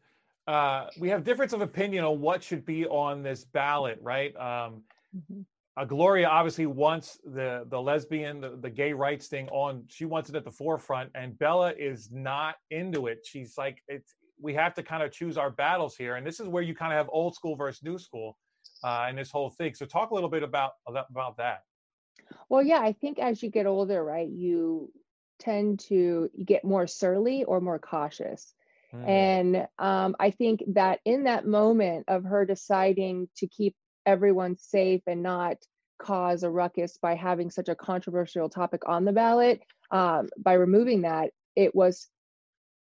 uh, 0.47 0.87
we 0.99 1.11
have 1.11 1.25
difference 1.25 1.53
of 1.53 1.61
opinion 1.61 2.05
on 2.05 2.21
what 2.21 2.43
should 2.43 2.65
be 2.65 2.87
on 2.87 3.23
this 3.23 3.45
ballot, 3.45 3.99
right? 4.03 4.35
Um, 4.37 4.83
Mhm. 5.17 5.45
Uh, 5.79 5.85
Gloria 5.85 6.29
obviously 6.29 6.67
wants 6.67 7.19
the 7.25 7.65
the 7.69 7.81
lesbian, 7.81 8.41
the, 8.41 8.59
the 8.61 8.71
gay 8.71 8.93
rights 8.93 9.29
thing 9.29 9.49
on. 9.51 9.85
She 9.89 10.05
wants 10.05 10.29
it 10.29 10.35
at 10.35 10.45
the 10.45 10.51
forefront, 10.51 11.11
and 11.15 11.39
Bella 11.39 11.73
is 11.79 12.11
not 12.11 12.57
into 12.71 13.07
it. 13.07 13.25
She's 13.25 13.57
like, 13.57 13.83
it's 13.87 14.17
we 14.41 14.55
have 14.55 14.75
to 14.75 14.83
kind 14.83 15.03
of 15.03 15.13
choose 15.13 15.39
our 15.39 15.51
battles 15.51 15.97
here, 15.97 16.17
and 16.17 16.27
this 16.27 16.41
is 16.41 16.49
where 16.49 16.63
you 16.63 16.75
kind 16.75 16.93
of 16.93 16.97
have 16.97 17.09
old 17.13 17.35
school 17.35 17.55
versus 17.55 17.83
new 17.85 17.99
school, 17.99 18.37
uh, 18.83 19.07
and 19.09 19.17
this 19.17 19.31
whole 19.31 19.51
thing. 19.51 19.75
So, 19.75 19.87
talk 19.87 20.11
a 20.11 20.15
little 20.15 20.31
bit 20.31 20.43
about 20.43 20.73
about 20.87 21.37
that. 21.37 21.63
Well, 22.49 22.63
yeah, 22.63 22.81
I 22.81 22.93
think 22.93 23.21
as 23.21 23.41
you 23.43 23.51
get 23.51 23.67
older, 23.67 24.03
right, 24.03 24.29
you 24.29 24.91
tend 25.39 25.79
to 25.79 26.29
get 26.45 26.65
more 26.65 26.89
surly 26.89 27.45
or 27.45 27.61
more 27.61 27.79
cautious. 27.79 28.53
Mm. 28.93 29.09
And 29.09 29.69
um, 29.79 30.17
I 30.19 30.31
think 30.31 30.65
that 30.69 31.01
in 31.05 31.25
that 31.25 31.47
moment 31.47 32.07
of 32.09 32.25
her 32.25 32.45
deciding 32.45 33.29
to 33.37 33.47
keep 33.47 33.77
everyone 34.09 34.57
safe 34.57 35.03
and 35.07 35.23
not 35.23 35.59
cause 35.99 36.43
a 36.43 36.51
ruckus 36.51 36.97
by 36.97 37.15
having 37.15 37.51
such 37.51 37.69
a 37.69 37.75
controversial 37.75 38.49
topic 38.49 38.89
on 38.89 39.05
the 39.05 39.13
ballot, 39.13 39.61
um, 39.91 40.31
by 40.39 40.55
removing 40.55 41.03
that, 41.03 41.31
it 41.55 41.75
was 41.75 42.09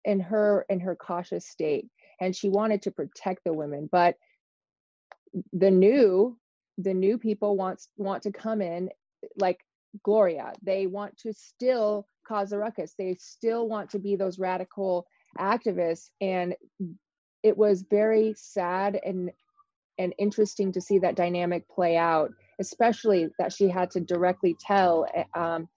in 0.06 0.20
her 0.20 0.68
in 0.70 0.80
her 0.80 0.96
cautious 0.96 1.48
state, 1.48 1.88
and 2.22 2.36
she 2.36 2.48
wanted 2.48 2.84
to 2.84 2.92
protect 2.92 3.44
the 3.44 3.54
women. 3.54 3.90
But 3.92 4.18
the 5.52 5.72
new 5.72 6.38
the 6.78 6.94
new 6.94 7.18
people 7.18 7.58
wants 7.58 7.90
want 7.98 8.22
to 8.24 8.32
come 8.32 8.62
in 8.62 8.90
like 9.38 9.60
Gloria. 10.04 10.54
They 10.62 10.86
want 10.86 11.18
to 11.20 11.34
still 11.34 12.08
cause 12.28 12.52
a 12.52 12.60
ruckus. 12.60 12.94
They 12.98 13.16
still 13.20 13.68
want 13.68 13.90
to 13.92 14.00
be 14.00 14.16
those 14.16 14.38
radical 14.38 15.08
activists 15.40 16.10
and 16.22 16.56
it 17.44 17.58
was 17.58 17.86
very 17.90 18.34
sad 18.38 19.00
and 19.06 19.32
and 19.98 20.14
interesting 20.18 20.72
to 20.72 20.82
see 20.82 21.00
that 21.00 21.16
dynamic 21.16 21.68
play 21.70 21.98
out 21.98 22.32
especially 22.60 23.28
that 23.40 23.52
she 23.52 23.68
had 23.68 23.92
to 23.92 24.00
directly 24.00 24.56
tell 24.60 25.06
um, 25.36 25.68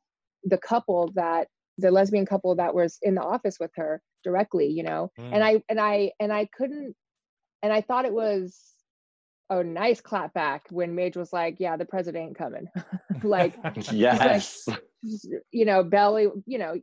the 0.44 0.58
couple 0.58 1.10
that 1.14 1.48
the 1.78 1.90
lesbian 1.90 2.26
couple 2.26 2.54
that 2.56 2.74
was 2.74 2.98
in 3.02 3.14
the 3.14 3.22
office 3.22 3.56
with 3.60 3.70
her 3.76 4.00
directly 4.24 4.66
you 4.66 4.82
know 4.82 5.10
Mm. 5.18 5.34
and 5.34 5.44
i 5.44 5.62
and 5.68 5.80
i 5.80 6.12
and 6.20 6.32
i 6.32 6.46
couldn't 6.46 6.94
and 7.62 7.72
i 7.72 7.80
thought 7.80 8.04
it 8.04 8.12
was 8.12 8.58
a 9.50 9.64
nice 9.64 10.00
clap 10.00 10.34
back 10.34 10.66
when 10.70 10.94
Midge 10.94 11.16
was 11.16 11.32
like 11.32 11.56
yeah 11.58 11.76
the 11.76 11.84
president 11.86 12.26
ain't 12.26 12.38
coming 12.38 12.68
like 13.22 13.54
yes. 13.92 14.66
you 15.50 15.64
know, 15.64 15.82
Bella, 15.84 16.30
you 16.46 16.58
know, 16.58 16.74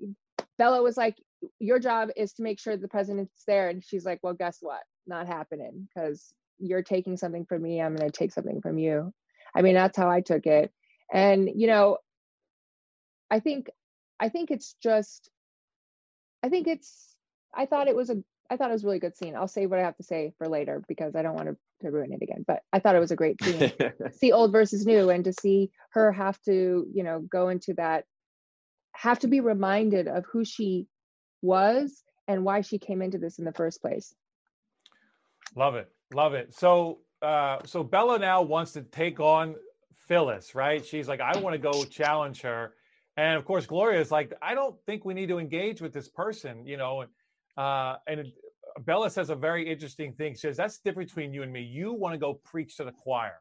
Bella 0.57 0.81
was 0.81 0.97
like, 0.97 1.15
your 1.59 1.79
job 1.79 2.09
is 2.15 2.33
to 2.33 2.43
make 2.43 2.59
sure 2.59 2.77
the 2.77 2.87
president's 2.87 3.43
there. 3.45 3.69
And 3.69 3.83
she's 3.83 4.05
like, 4.05 4.19
well, 4.23 4.33
guess 4.33 4.57
what? 4.61 4.81
Not 5.05 5.27
happening 5.27 5.87
because 5.93 6.33
you're 6.59 6.83
taking 6.83 7.17
something 7.17 7.45
from 7.45 7.61
me. 7.61 7.81
I'm 7.81 7.95
going 7.95 8.09
to 8.09 8.17
take 8.17 8.31
something 8.31 8.61
from 8.61 8.77
you. 8.77 9.13
I 9.55 9.61
mean, 9.61 9.75
that's 9.75 9.97
how 9.97 10.09
I 10.09 10.21
took 10.21 10.45
it. 10.45 10.71
And, 11.11 11.49
you 11.55 11.67
know, 11.67 11.97
I 13.29 13.39
think, 13.39 13.69
I 14.19 14.29
think 14.29 14.51
it's 14.51 14.75
just, 14.81 15.29
I 16.43 16.49
think 16.49 16.67
it's, 16.67 17.15
I 17.53 17.65
thought 17.65 17.87
it 17.87 17.95
was 17.95 18.09
a, 18.09 18.17
I 18.49 18.57
thought 18.57 18.69
it 18.69 18.73
was 18.73 18.83
a 18.83 18.87
really 18.87 18.99
good 18.99 19.15
scene. 19.15 19.35
I'll 19.35 19.47
say 19.47 19.65
what 19.65 19.79
I 19.79 19.83
have 19.83 19.97
to 19.97 20.03
say 20.03 20.33
for 20.37 20.47
later 20.47 20.83
because 20.87 21.15
I 21.15 21.21
don't 21.21 21.35
want 21.35 21.47
to, 21.47 21.57
to 21.81 21.91
ruin 21.91 22.13
it 22.13 22.21
again. 22.21 22.43
But 22.45 22.61
I 22.71 22.79
thought 22.79 22.95
it 22.95 22.99
was 22.99 23.11
a 23.11 23.15
great 23.15 23.41
scene 23.43 23.71
see 24.13 24.31
old 24.31 24.51
versus 24.51 24.85
new 24.85 25.09
and 25.09 25.23
to 25.25 25.33
see 25.33 25.71
her 25.91 26.11
have 26.11 26.39
to 26.43 26.87
you 26.93 27.03
know 27.03 27.19
go 27.19 27.49
into 27.49 27.73
that 27.73 28.05
have 28.93 29.19
to 29.19 29.27
be 29.27 29.39
reminded 29.39 30.07
of 30.07 30.25
who 30.31 30.45
she 30.45 30.87
was 31.41 32.03
and 32.27 32.45
why 32.45 32.61
she 32.61 32.77
came 32.77 33.01
into 33.01 33.17
this 33.17 33.39
in 33.39 33.45
the 33.45 33.51
first 33.53 33.81
place 33.81 34.13
Love 35.55 35.75
it, 35.75 35.89
love 36.13 36.33
it. 36.33 36.53
So, 36.53 36.99
uh, 37.21 37.59
so 37.65 37.83
Bella 37.83 38.19
now 38.19 38.41
wants 38.41 38.73
to 38.73 38.81
take 38.81 39.19
on 39.19 39.55
Phyllis, 40.07 40.55
right? 40.55 40.85
She's 40.85 41.07
like, 41.07 41.21
I 41.21 41.37
want 41.39 41.53
to 41.53 41.57
go 41.57 41.85
challenge 41.85 42.41
her, 42.41 42.73
and 43.17 43.37
of 43.37 43.45
course, 43.45 43.65
Gloria 43.65 43.99
is 43.99 44.11
like, 44.11 44.33
I 44.41 44.53
don't 44.53 44.75
think 44.85 45.05
we 45.05 45.13
need 45.13 45.29
to 45.29 45.39
engage 45.39 45.81
with 45.81 45.93
this 45.93 46.09
person, 46.09 46.65
you 46.65 46.77
know. 46.77 47.01
And 47.01 47.09
uh, 47.57 47.95
and 48.07 48.31
Bella 48.81 49.09
says 49.09 49.29
a 49.29 49.35
very 49.35 49.69
interesting 49.69 50.13
thing. 50.13 50.33
She 50.33 50.39
says 50.41 50.57
that's 50.57 50.79
the 50.79 50.89
difference 50.89 51.11
between 51.11 51.33
you 51.33 51.43
and 51.43 51.51
me. 51.51 51.61
You 51.61 51.93
want 51.93 52.13
to 52.13 52.19
go 52.19 52.33
preach 52.33 52.77
to 52.77 52.83
the 52.83 52.91
choir. 52.91 53.39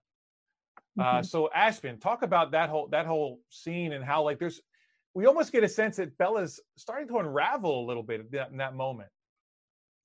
Uh, 0.98 1.20
Mhm. 1.20 1.26
so 1.26 1.50
Ashvin, 1.54 2.00
talk 2.00 2.22
about 2.22 2.52
that 2.52 2.70
whole 2.70 2.86
that 2.88 3.04
whole 3.04 3.40
scene 3.48 3.92
and 3.92 4.04
how 4.04 4.22
like 4.22 4.38
there's 4.38 4.60
we 5.14 5.26
almost 5.26 5.52
get 5.52 5.64
a 5.64 5.68
sense 5.68 5.96
that 5.96 6.16
Bella's 6.18 6.60
starting 6.76 7.08
to 7.08 7.18
unravel 7.18 7.84
a 7.84 7.86
little 7.86 8.02
bit 8.02 8.20
in 8.20 8.28
that, 8.32 8.50
in 8.50 8.56
that 8.58 8.74
moment. 8.74 9.08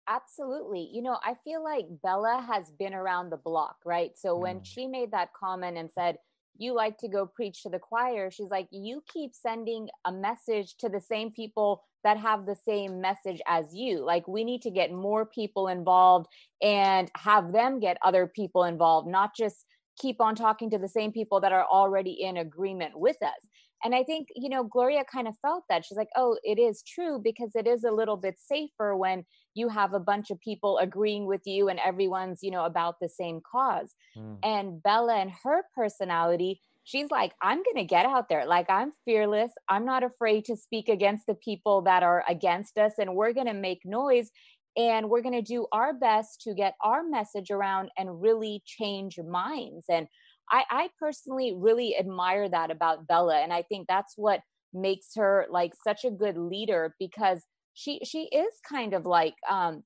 Absolutely. 0.10 0.90
You 0.92 1.04
know, 1.04 1.20
I 1.24 1.36
feel 1.44 1.64
like 1.64 1.86
Bella 2.04 2.46
has 2.48 2.72
been 2.72 2.96
around 2.96 3.32
the 3.32 3.38
block, 3.38 3.78
right? 3.86 4.18
So 4.18 4.38
when 4.38 4.62
Mm. 4.62 4.66
she 4.66 4.88
made 4.88 5.12
that 5.12 5.34
comment 5.34 5.78
and 5.78 5.92
said, 5.94 6.20
You 6.58 6.74
like 6.74 6.98
to 7.00 7.10
go 7.10 7.26
preach 7.26 7.64
to 7.64 7.70
the 7.70 7.80
choir, 7.80 8.32
she's 8.32 8.52
like, 8.52 8.70
You 8.72 9.04
keep 9.08 9.36
sending 9.36 9.90
a 10.06 10.12
message 10.12 10.78
to 10.80 10.90
the 10.90 11.02
same 11.02 11.32
people 11.32 11.84
that 12.04 12.18
have 12.18 12.46
the 12.46 12.56
same 12.56 13.02
message 13.02 13.42
as 13.48 13.76
you. 13.76 14.00
Like, 14.06 14.28
we 14.28 14.44
need 14.46 14.62
to 14.64 14.72
get 14.72 14.92
more 14.92 15.26
people 15.26 15.68
involved 15.70 16.28
and 16.62 17.12
have 17.18 17.54
them 17.54 17.80
get 17.80 17.98
other 18.04 18.28
people 18.28 18.66
involved, 18.66 19.08
not 19.08 19.36
just 19.36 19.66
keep 20.00 20.22
on 20.22 20.36
talking 20.36 20.70
to 20.72 20.80
the 20.80 20.88
same 20.90 21.12
people 21.14 21.42
that 21.42 21.54
are 21.54 21.66
already 21.66 22.14
in 22.22 22.38
agreement 22.38 23.00
with 23.00 23.22
us. 23.24 23.48
And 23.84 23.96
I 23.96 24.04
think, 24.04 24.30
you 24.36 24.50
know, 24.50 24.64
Gloria 24.64 25.04
kind 25.06 25.28
of 25.28 25.38
felt 25.42 25.66
that. 25.70 25.86
She's 25.86 25.98
like, 25.98 26.10
oh, 26.18 26.38
it 26.44 26.60
is 26.60 26.84
true 26.84 27.20
because 27.24 27.52
it 27.56 27.68
is 27.68 27.84
a 27.86 27.92
little 27.92 28.18
bit 28.18 28.36
safer 28.40 28.96
when 28.96 29.26
you 29.54 29.70
have 29.70 29.94
a 29.94 30.00
bunch 30.00 30.32
of 30.32 30.40
people 30.40 30.78
agreeing 30.78 31.26
with 31.26 31.42
you 31.46 31.70
and 31.70 31.80
everyone's, 31.80 32.40
you 32.42 32.52
know, 32.52 32.66
about 32.66 33.00
the 33.00 33.10
same 33.10 33.42
cause. 33.50 33.94
Mm. 34.18 34.38
And 34.44 34.84
Bella 34.84 35.16
and 35.16 35.32
her 35.44 35.64
personality, 35.76 36.62
she's 36.84 37.12
like, 37.12 37.34
I'm 37.42 37.58
going 37.58 37.78
to 37.78 37.84
get 37.84 38.06
out 38.06 38.30
there. 38.30 38.46
Like, 38.46 38.70
I'm 38.70 38.94
fearless. 39.06 39.52
I'm 39.68 39.86
not 39.86 40.04
afraid 40.04 40.46
to 40.46 40.56
speak 40.56 40.90
against 40.90 41.26
the 41.28 41.36
people 41.36 41.82
that 41.84 42.04
are 42.04 42.24
against 42.28 42.78
us, 42.78 42.94
and 42.98 43.16
we're 43.16 43.34
going 43.34 43.48
to 43.48 43.54
make 43.54 43.82
noise. 43.86 44.32
And 44.78 45.10
we're 45.10 45.24
going 45.24 45.34
to 45.34 45.42
do 45.42 45.66
our 45.72 45.94
best 45.94 46.42
to 46.42 46.54
get 46.54 46.76
our 46.82 47.04
message 47.04 47.52
around 47.52 47.90
and 47.98 48.22
really 48.22 48.62
change 48.66 49.20
minds. 49.20 49.86
And 49.90 50.08
I, 50.52 50.64
I 50.70 50.90
personally 50.98 51.54
really 51.58 51.98
admire 51.98 52.48
that 52.48 52.72
about 52.72 53.08
Bella. 53.08 53.40
And 53.40 53.52
I 53.52 53.64
think 53.64 53.88
that's 53.88 54.14
what 54.16 54.42
makes 54.74 55.16
her 55.16 55.48
like 55.50 55.74
such 55.84 56.06
a 56.06 56.12
good 56.12 56.38
leader 56.38 56.96
because 57.00 57.42
she 57.80 58.02
she 58.04 58.24
is 58.24 58.54
kind 58.68 58.94
of 58.94 59.06
like 59.06 59.36
um 59.50 59.84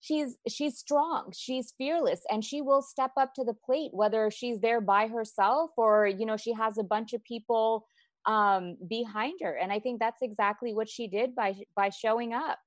she's 0.00 0.36
she's 0.48 0.78
strong 0.78 1.32
she's 1.34 1.74
fearless 1.76 2.20
and 2.30 2.42
she 2.44 2.62
will 2.62 2.80
step 2.80 3.10
up 3.18 3.34
to 3.34 3.44
the 3.44 3.54
plate 3.64 3.90
whether 3.92 4.30
she's 4.30 4.58
there 4.60 4.80
by 4.80 5.06
herself 5.06 5.70
or 5.76 6.06
you 6.06 6.24
know 6.24 6.36
she 6.36 6.52
has 6.52 6.78
a 6.78 6.82
bunch 6.82 7.12
of 7.12 7.22
people 7.24 7.86
um 8.24 8.76
behind 8.88 9.34
her. 9.42 9.54
And 9.54 9.70
i 9.70 9.78
think 9.78 10.00
that's 10.00 10.22
exactly 10.22 10.72
what 10.74 10.88
she 10.88 11.08
did 11.08 11.34
by 11.34 11.54
by 11.74 11.90
showing 11.90 12.32
up. 12.32 12.58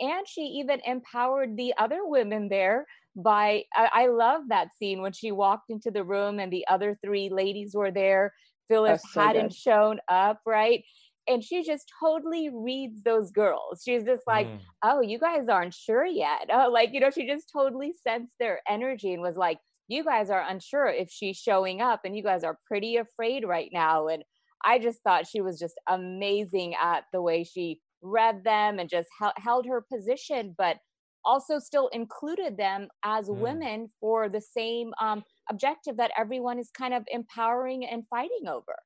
And 0.00 0.28
she 0.28 0.42
even 0.60 0.80
empowered 0.86 1.56
the 1.56 1.74
other 1.76 2.00
women 2.04 2.48
there 2.48 2.86
by 3.16 3.64
I, 3.74 3.88
I 3.92 4.06
love 4.08 4.42
that 4.48 4.68
scene 4.78 5.00
when 5.00 5.12
she 5.12 5.32
walked 5.32 5.70
into 5.70 5.90
the 5.90 6.04
room 6.04 6.38
and 6.38 6.52
the 6.52 6.66
other 6.68 6.98
three 7.02 7.30
ladies 7.30 7.74
were 7.74 7.90
there. 7.90 8.32
Phyllis 8.68 9.02
so 9.02 9.20
hadn't 9.20 9.48
good. 9.48 9.56
shown 9.56 9.98
up 10.08 10.40
right 10.46 10.84
and 11.28 11.44
she 11.44 11.62
just 11.62 11.90
totally 12.00 12.48
reads 12.52 13.02
those 13.02 13.30
girls 13.30 13.82
she's 13.84 14.04
just 14.04 14.22
like 14.26 14.46
Mm. 14.46 14.60
oh 14.82 15.00
you 15.00 15.18
guys 15.18 15.48
aren't 15.48 15.74
sure 15.74 16.04
yet 16.06 16.48
oh 16.52 16.70
like 16.72 16.90
you 16.92 17.00
know 17.00 17.10
she 17.10 17.26
just 17.26 17.50
totally 17.52 17.92
sensed 18.06 18.32
their 18.40 18.60
energy 18.68 19.12
and 19.12 19.22
was 19.22 19.36
like 19.36 19.58
you 19.88 20.04
guys 20.04 20.28
are 20.30 20.44
unsure 20.48 20.88
if 20.88 21.08
she's 21.10 21.36
showing 21.36 21.80
up 21.80 22.00
and 22.04 22.16
you 22.16 22.22
guys 22.22 22.44
are 22.44 22.58
pretty 22.66 22.96
afraid 22.96 23.46
right 23.46 23.70
now 23.72 24.06
and 24.08 24.22
i 24.64 24.78
just 24.78 25.02
thought 25.02 25.26
she 25.26 25.40
was 25.40 25.58
just 25.58 25.74
amazing 25.88 26.74
at 26.80 27.04
the 27.12 27.22
way 27.22 27.44
she 27.44 27.80
read 28.02 28.44
them 28.44 28.78
and 28.78 28.88
just 28.88 29.08
hel- 29.18 29.32
held 29.36 29.66
her 29.66 29.84
position 29.92 30.54
but 30.56 30.76
also 31.24 31.58
still 31.58 31.88
included 31.88 32.56
them 32.56 32.88
as 33.04 33.28
Mm. 33.28 33.38
women 33.38 33.90
for 34.00 34.28
the 34.28 34.40
same 34.40 34.92
um, 35.00 35.22
objective 35.50 35.96
that 35.96 36.12
everyone 36.16 36.58
is 36.58 36.70
kind 36.70 36.94
of 36.94 37.02
empowering 37.08 37.84
and 37.84 38.04
fighting 38.08 38.46
over 38.48 38.76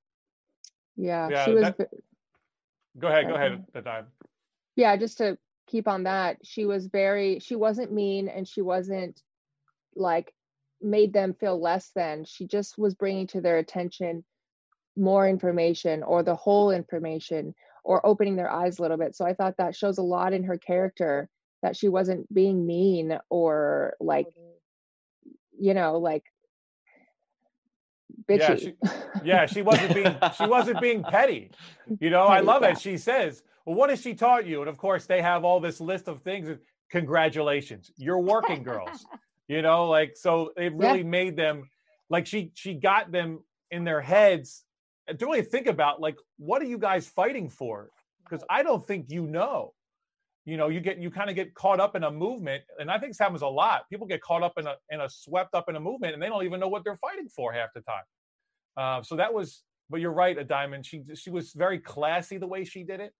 yeah, 0.96 1.28
Yeah, 1.30 1.44
she 1.44 1.52
was 1.54 1.62
that- 1.62 1.76
ve- 1.78 1.98
Go 2.98 3.08
ahead, 3.08 3.28
go 3.28 3.34
ahead, 3.34 3.52
um, 3.52 3.64
the 3.72 3.80
dive. 3.80 4.04
yeah 4.76 4.96
just 4.96 5.18
to 5.18 5.38
keep 5.66 5.88
on 5.88 6.02
that 6.02 6.36
she 6.44 6.64
was 6.66 6.86
very 6.86 7.38
she 7.38 7.56
wasn't 7.56 7.92
mean 7.92 8.28
and 8.28 8.46
she 8.46 8.60
wasn't 8.60 9.22
like 9.94 10.32
made 10.82 11.12
them 11.12 11.34
feel 11.34 11.60
less 11.60 11.90
than. 11.94 12.24
She 12.24 12.46
just 12.46 12.76
was 12.76 12.94
bringing 12.94 13.26
to 13.28 13.40
their 13.40 13.58
attention 13.58 14.24
more 14.96 15.28
information 15.28 16.02
or 16.02 16.22
the 16.22 16.34
whole 16.34 16.70
information 16.70 17.54
or 17.84 18.04
opening 18.06 18.36
their 18.36 18.50
eyes 18.50 18.78
a 18.78 18.82
little 18.82 18.96
bit. 18.96 19.16
So 19.16 19.24
i 19.24 19.32
thought 19.32 19.56
that 19.58 19.76
shows 19.76 19.98
a 19.98 20.02
lot 20.02 20.32
in 20.32 20.44
her 20.44 20.58
character 20.58 21.28
that 21.62 21.76
she 21.76 21.88
wasn't 21.88 22.32
being 22.32 22.66
mean 22.66 23.18
or 23.30 23.94
like 24.00 24.26
you 25.58 25.74
know 25.74 25.98
like 25.98 26.24
bitchy 28.28 28.38
Yeah, 28.38 28.56
she- 28.56 28.74
Yeah, 29.24 29.46
she 29.46 29.62
wasn't 29.62 29.94
being 29.94 30.16
she 30.36 30.46
wasn't 30.46 30.80
being 30.80 31.02
petty. 31.02 31.50
You 32.00 32.10
know, 32.10 32.24
I 32.24 32.40
love 32.40 32.62
yeah. 32.62 32.70
it. 32.70 32.80
She 32.80 32.98
says, 32.98 33.42
"Well, 33.64 33.76
what 33.76 33.90
has 33.90 34.00
she 34.00 34.14
taught 34.14 34.46
you?" 34.46 34.60
And 34.60 34.68
of 34.68 34.78
course, 34.78 35.06
they 35.06 35.22
have 35.22 35.44
all 35.44 35.60
this 35.60 35.80
list 35.80 36.08
of 36.08 36.22
things. 36.22 36.48
congratulations, 36.90 37.90
you're 37.96 38.18
working 38.18 38.62
girls. 38.62 39.06
you 39.48 39.62
know, 39.62 39.88
like 39.88 40.16
so 40.16 40.52
it 40.56 40.74
really 40.74 40.98
yeah. 40.98 41.04
made 41.04 41.36
them 41.36 41.68
like 42.10 42.26
she 42.26 42.52
she 42.54 42.74
got 42.74 43.12
them 43.12 43.40
in 43.70 43.84
their 43.84 44.00
heads 44.00 44.64
to 45.08 45.26
really 45.26 45.42
think 45.42 45.66
about 45.66 46.00
like 46.00 46.16
what 46.38 46.62
are 46.62 46.66
you 46.66 46.78
guys 46.78 47.06
fighting 47.08 47.48
for? 47.48 47.90
Because 48.24 48.44
I 48.48 48.62
don't 48.62 48.86
think 48.86 49.06
you 49.10 49.26
know. 49.26 49.74
You 50.44 50.56
know, 50.56 50.68
you 50.68 50.80
get 50.80 50.98
you 50.98 51.10
kind 51.10 51.30
of 51.30 51.36
get 51.36 51.54
caught 51.54 51.78
up 51.78 51.94
in 51.94 52.02
a 52.02 52.10
movement, 52.10 52.64
and 52.80 52.90
I 52.90 52.98
think 52.98 53.10
this 53.12 53.18
happens 53.18 53.42
a 53.42 53.46
lot. 53.46 53.88
People 53.88 54.08
get 54.08 54.20
caught 54.22 54.42
up 54.42 54.54
in 54.58 54.66
a 54.66 54.74
in 54.90 55.00
a 55.00 55.08
swept 55.08 55.54
up 55.54 55.68
in 55.68 55.76
a 55.76 55.80
movement, 55.80 56.14
and 56.14 56.22
they 56.22 56.28
don't 56.28 56.44
even 56.44 56.58
know 56.58 56.68
what 56.68 56.82
they're 56.82 56.98
fighting 56.98 57.28
for 57.28 57.52
half 57.52 57.68
the 57.74 57.80
time. 57.82 58.02
Uh, 58.76 59.02
so 59.02 59.16
that 59.16 59.32
was, 59.32 59.62
but 59.88 60.00
you're 60.00 60.12
right, 60.12 60.36
a 60.36 60.42
diamond. 60.42 60.84
She 60.84 61.04
she 61.14 61.30
was 61.30 61.52
very 61.52 61.78
classy 61.78 62.38
the 62.38 62.46
way 62.48 62.64
she 62.64 62.82
did 62.82 63.00
it, 63.00 63.12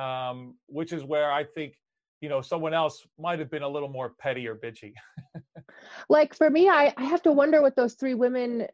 um, 0.00 0.54
which 0.66 0.92
is 0.92 1.04
where 1.04 1.30
I 1.30 1.44
think 1.44 1.74
you 2.22 2.30
know 2.30 2.40
someone 2.40 2.72
else 2.72 3.06
might 3.18 3.40
have 3.40 3.50
been 3.50 3.62
a 3.62 3.68
little 3.68 3.90
more 3.90 4.14
petty 4.18 4.48
or 4.48 4.56
bitchy. 4.56 4.94
like 6.08 6.34
for 6.34 6.48
me, 6.48 6.70
I 6.70 6.94
I 6.96 7.04
have 7.04 7.22
to 7.24 7.32
wonder 7.32 7.60
what 7.60 7.76
those 7.76 7.92
three 7.92 8.14
women 8.14 8.68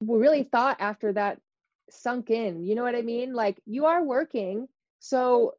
really 0.00 0.44
thought 0.44 0.76
after 0.78 1.12
that 1.14 1.40
sunk 1.90 2.30
in. 2.30 2.62
You 2.62 2.76
know 2.76 2.84
what 2.84 2.94
I 2.94 3.02
mean? 3.02 3.32
Like 3.32 3.60
you 3.66 3.86
are 3.86 4.04
working, 4.04 4.68
so 5.00 5.54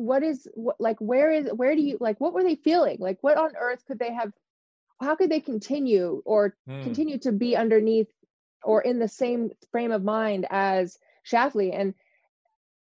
what 0.00 0.22
is 0.22 0.48
what, 0.54 0.80
like 0.80 0.98
where 0.98 1.30
is 1.30 1.48
where 1.54 1.74
do 1.74 1.82
you 1.82 1.98
like 2.00 2.20
what 2.20 2.32
were 2.32 2.42
they 2.42 2.56
feeling? 2.56 2.96
Like 2.98 3.18
what 3.20 3.36
on 3.36 3.52
earth 3.58 3.84
could 3.86 3.98
they 3.98 4.12
have 4.12 4.32
how 5.00 5.14
could 5.14 5.30
they 5.30 5.40
continue 5.40 6.22
or 6.24 6.56
mm. 6.68 6.82
continue 6.82 7.18
to 7.18 7.32
be 7.32 7.56
underneath 7.56 8.08
or 8.62 8.80
in 8.80 8.98
the 8.98 9.08
same 9.08 9.50
frame 9.70 9.92
of 9.92 10.02
mind 10.02 10.46
as 10.50 10.98
Schlafly 11.30 11.78
and 11.78 11.94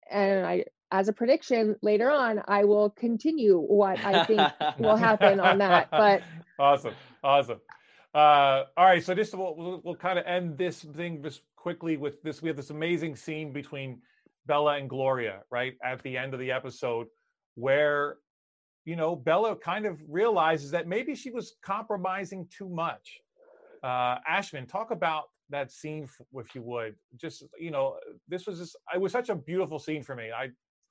and 0.09 0.45
I 0.45 0.65
as 0.91 1.07
a 1.07 1.13
prediction 1.13 1.75
later 1.81 2.09
on 2.09 2.41
I 2.47 2.63
will 2.63 2.89
continue 2.89 3.57
what 3.59 3.99
I 4.03 4.23
think 4.23 4.41
will 4.79 4.95
happen 4.95 5.39
on 5.39 5.57
that 5.59 5.91
but 5.91 6.23
awesome 6.57 6.95
awesome 7.23 7.59
uh 8.15 8.63
all 8.77 8.85
right 8.85 9.03
so 9.03 9.13
just 9.13 9.35
we'll, 9.35 9.55
we'll, 9.55 9.81
we'll 9.83 9.95
kind 9.95 10.17
of 10.17 10.25
end 10.25 10.57
this 10.57 10.81
thing 10.81 11.21
just 11.21 11.41
quickly 11.55 11.97
with 11.97 12.23
this 12.23 12.41
we 12.41 12.47
have 12.47 12.57
this 12.57 12.69
amazing 12.69 13.15
scene 13.15 13.51
between 13.51 14.01
Bella 14.49 14.73
and 14.79 14.89
Gloria 14.89 15.37
right 15.49 15.75
at 15.81 16.03
the 16.03 16.17
end 16.17 16.33
of 16.33 16.41
the 16.41 16.51
episode 16.51 17.07
where 17.55 18.17
you 18.89 18.95
know, 18.95 19.15
Bella 19.15 19.55
kind 19.55 19.85
of 19.85 19.99
realizes 20.07 20.71
that 20.71 20.87
maybe 20.87 21.13
she 21.13 21.29
was 21.29 21.57
compromising 21.61 22.47
too 22.49 22.67
much. 22.67 23.19
Uh, 23.83 24.17
Ashman, 24.27 24.65
talk 24.65 24.89
about 24.89 25.25
that 25.51 25.71
scene, 25.71 26.07
if 26.33 26.55
you 26.55 26.63
would. 26.63 26.95
Just, 27.15 27.43
you 27.59 27.69
know, 27.69 27.97
this 28.27 28.47
was 28.47 28.57
just, 28.57 28.75
it 28.93 28.99
was 28.99 29.11
such 29.11 29.29
a 29.29 29.35
beautiful 29.35 29.77
scene 29.77 30.01
for 30.01 30.15
me. 30.15 30.31
I, 30.35 30.49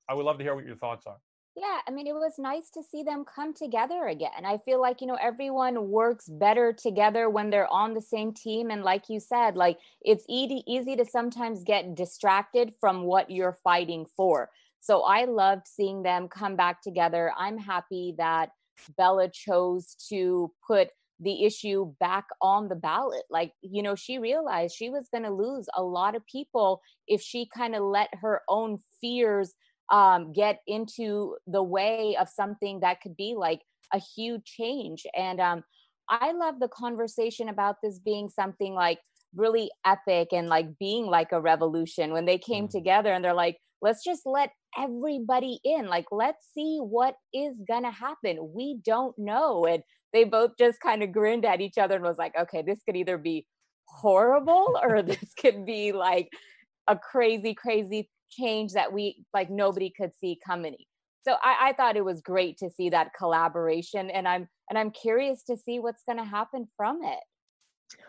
I 0.08 0.14
would 0.14 0.24
love 0.24 0.38
to 0.38 0.44
hear 0.44 0.54
what 0.54 0.64
your 0.64 0.76
thoughts 0.76 1.06
are. 1.06 1.18
Yeah, 1.60 1.80
I 1.88 1.90
mean, 1.90 2.06
it 2.06 2.14
was 2.14 2.38
nice 2.38 2.70
to 2.70 2.84
see 2.84 3.02
them 3.02 3.24
come 3.24 3.52
together 3.52 4.06
again. 4.06 4.44
I 4.44 4.58
feel 4.58 4.80
like, 4.80 5.00
you 5.00 5.08
know, 5.08 5.18
everyone 5.20 5.88
works 5.88 6.28
better 6.28 6.72
together 6.72 7.28
when 7.28 7.50
they're 7.50 7.72
on 7.72 7.94
the 7.94 8.00
same 8.00 8.32
team. 8.32 8.70
And 8.70 8.84
like 8.84 9.08
you 9.08 9.18
said, 9.18 9.56
like 9.56 9.78
it's 10.00 10.24
easy, 10.28 10.62
easy 10.68 10.94
to 10.94 11.04
sometimes 11.04 11.64
get 11.64 11.96
distracted 11.96 12.74
from 12.78 13.02
what 13.02 13.28
you're 13.28 13.58
fighting 13.64 14.06
for. 14.16 14.50
So 14.78 15.02
I 15.02 15.24
loved 15.24 15.66
seeing 15.66 16.04
them 16.04 16.28
come 16.28 16.54
back 16.54 16.80
together. 16.80 17.32
I'm 17.36 17.58
happy 17.58 18.14
that 18.18 18.50
Bella 18.96 19.28
chose 19.28 19.96
to 20.10 20.52
put 20.64 20.90
the 21.18 21.44
issue 21.44 21.92
back 21.98 22.26
on 22.40 22.68
the 22.68 22.76
ballot. 22.76 23.24
Like, 23.30 23.52
you 23.62 23.82
know, 23.82 23.96
she 23.96 24.18
realized 24.18 24.76
she 24.76 24.90
was 24.90 25.08
going 25.10 25.24
to 25.24 25.32
lose 25.32 25.66
a 25.76 25.82
lot 25.82 26.14
of 26.14 26.24
people 26.26 26.80
if 27.08 27.20
she 27.20 27.48
kind 27.52 27.74
of 27.74 27.82
let 27.82 28.10
her 28.20 28.42
own 28.48 28.78
fears 29.00 29.54
um, 29.90 30.32
get 30.32 30.60
into 30.66 31.36
the 31.46 31.62
way 31.62 32.16
of 32.20 32.28
something 32.28 32.80
that 32.80 33.00
could 33.00 33.16
be 33.16 33.34
like 33.36 33.60
a 33.92 33.98
huge 33.98 34.44
change. 34.44 35.06
And 35.16 35.40
um, 35.40 35.64
I 36.08 36.32
love 36.32 36.60
the 36.60 36.68
conversation 36.68 37.48
about 37.48 37.76
this 37.82 37.98
being 37.98 38.28
something 38.28 38.74
like 38.74 38.98
really 39.34 39.70
epic 39.86 40.28
and 40.32 40.48
like 40.48 40.66
being 40.78 41.06
like 41.06 41.32
a 41.32 41.40
revolution 41.40 42.12
when 42.12 42.24
they 42.24 42.38
came 42.38 42.66
mm. 42.66 42.70
together 42.70 43.12
and 43.12 43.24
they're 43.24 43.34
like, 43.34 43.56
let's 43.80 44.04
just 44.04 44.22
let 44.24 44.50
everybody 44.76 45.60
in. 45.64 45.86
Like, 45.86 46.06
let's 46.10 46.46
see 46.54 46.78
what 46.78 47.14
is 47.32 47.54
going 47.66 47.84
to 47.84 47.90
happen. 47.90 48.52
We 48.54 48.80
don't 48.84 49.16
know. 49.18 49.66
And 49.66 49.82
they 50.12 50.24
both 50.24 50.52
just 50.58 50.80
kind 50.80 51.02
of 51.02 51.12
grinned 51.12 51.44
at 51.44 51.60
each 51.60 51.78
other 51.78 51.94
and 51.94 52.04
was 52.04 52.18
like, 52.18 52.32
okay, 52.38 52.62
this 52.62 52.80
could 52.84 52.96
either 52.96 53.18
be 53.18 53.46
horrible 53.86 54.78
or 54.82 55.02
this 55.02 55.32
could 55.38 55.64
be 55.64 55.92
like 55.92 56.28
a 56.88 56.96
crazy, 56.96 57.54
crazy 57.54 58.10
change 58.30 58.72
that 58.72 58.92
we 58.92 59.24
like 59.34 59.50
nobody 59.50 59.90
could 59.90 60.12
see 60.20 60.38
coming. 60.44 60.76
So 61.24 61.36
I, 61.42 61.68
I 61.68 61.72
thought 61.74 61.96
it 61.96 62.04
was 62.04 62.20
great 62.20 62.58
to 62.58 62.70
see 62.70 62.90
that 62.90 63.12
collaboration 63.16 64.10
and 64.10 64.26
I'm 64.26 64.48
and 64.70 64.78
I'm 64.78 64.90
curious 64.90 65.42
to 65.44 65.56
see 65.56 65.78
what's 65.78 66.02
gonna 66.08 66.24
happen 66.24 66.68
from 66.76 67.02
it. 67.02 67.20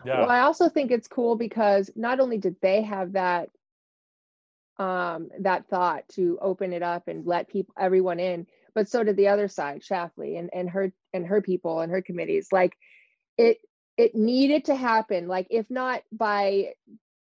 Yeah. 0.04 0.20
Well, 0.20 0.30
I 0.30 0.40
also 0.40 0.68
think 0.68 0.90
it's 0.90 1.08
cool 1.08 1.36
because 1.36 1.90
not 1.96 2.20
only 2.20 2.38
did 2.38 2.56
they 2.60 2.82
have 2.82 3.12
that 3.12 3.48
um, 4.78 5.28
that 5.40 5.68
thought 5.68 6.08
to 6.12 6.38
open 6.40 6.72
it 6.72 6.82
up 6.82 7.06
and 7.06 7.26
let 7.26 7.48
people 7.48 7.74
everyone 7.78 8.18
in 8.18 8.46
but 8.74 8.88
so 8.88 9.04
did 9.04 9.16
the 9.16 9.28
other 9.28 9.46
side 9.46 9.82
Schlafly 9.82 10.38
and, 10.38 10.48
and 10.54 10.70
her 10.70 10.92
and 11.12 11.26
her 11.26 11.42
people 11.42 11.80
and 11.80 11.92
her 11.92 12.00
committees 12.00 12.48
like 12.50 12.72
it 13.36 13.58
it 13.98 14.14
needed 14.14 14.64
to 14.66 14.74
happen 14.74 15.28
like 15.28 15.46
if 15.50 15.70
not 15.70 16.02
by 16.10 16.72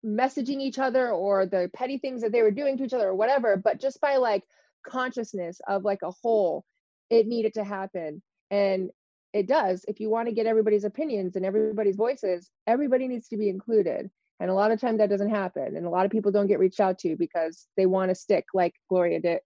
messaging 0.07 0.61
each 0.61 0.79
other 0.79 1.11
or 1.11 1.47
the 1.47 1.71
petty 1.75 1.99
things 1.99 2.23
that 2.23 2.33
they 2.33 2.43
were 2.43 2.51
doing 2.51 2.77
to 2.77 2.85
each 2.85 2.93
other 2.93 3.09
or 3.09 3.15
whatever 3.15 3.57
but 3.57 3.81
just 3.81 4.01
by 4.01 4.17
like 4.17 4.45
consciousness 4.87 5.61
of 5.67 5.85
like 5.85 6.03
a 6.03 6.13
whole 6.23 6.65
it 7.11 7.27
needed 7.27 7.55
to 7.55 7.65
happen 7.65 8.23
and 8.51 8.91
it 9.33 9.49
does 9.49 9.85
if 9.89 9.99
you 9.99 10.09
want 10.09 10.29
to 10.29 10.35
get 10.35 10.47
everybody's 10.47 10.85
opinions 10.85 11.35
and 11.35 11.45
everybody's 11.45 11.97
voices 11.97 12.51
everybody 12.67 13.09
needs 13.09 13.29
to 13.29 13.37
be 13.37 13.49
included 13.49 14.11
and 14.39 14.51
a 14.51 14.55
lot 14.55 14.71
of 14.71 14.81
times 14.81 14.99
that 14.99 15.11
doesn't 15.11 15.31
happen. 15.31 15.77
And 15.77 15.87
a 15.87 15.91
lot 15.91 16.05
of 16.05 16.11
people 16.11 16.31
don't 16.31 16.47
get 16.47 16.59
reached 16.59 16.81
out 16.81 16.99
to 17.01 17.17
because 17.17 17.67
they 17.77 17.87
want 17.87 18.11
to 18.11 18.15
stick 18.15 18.45
like 18.53 18.75
Gloria 18.89 19.21
did, 19.21 19.41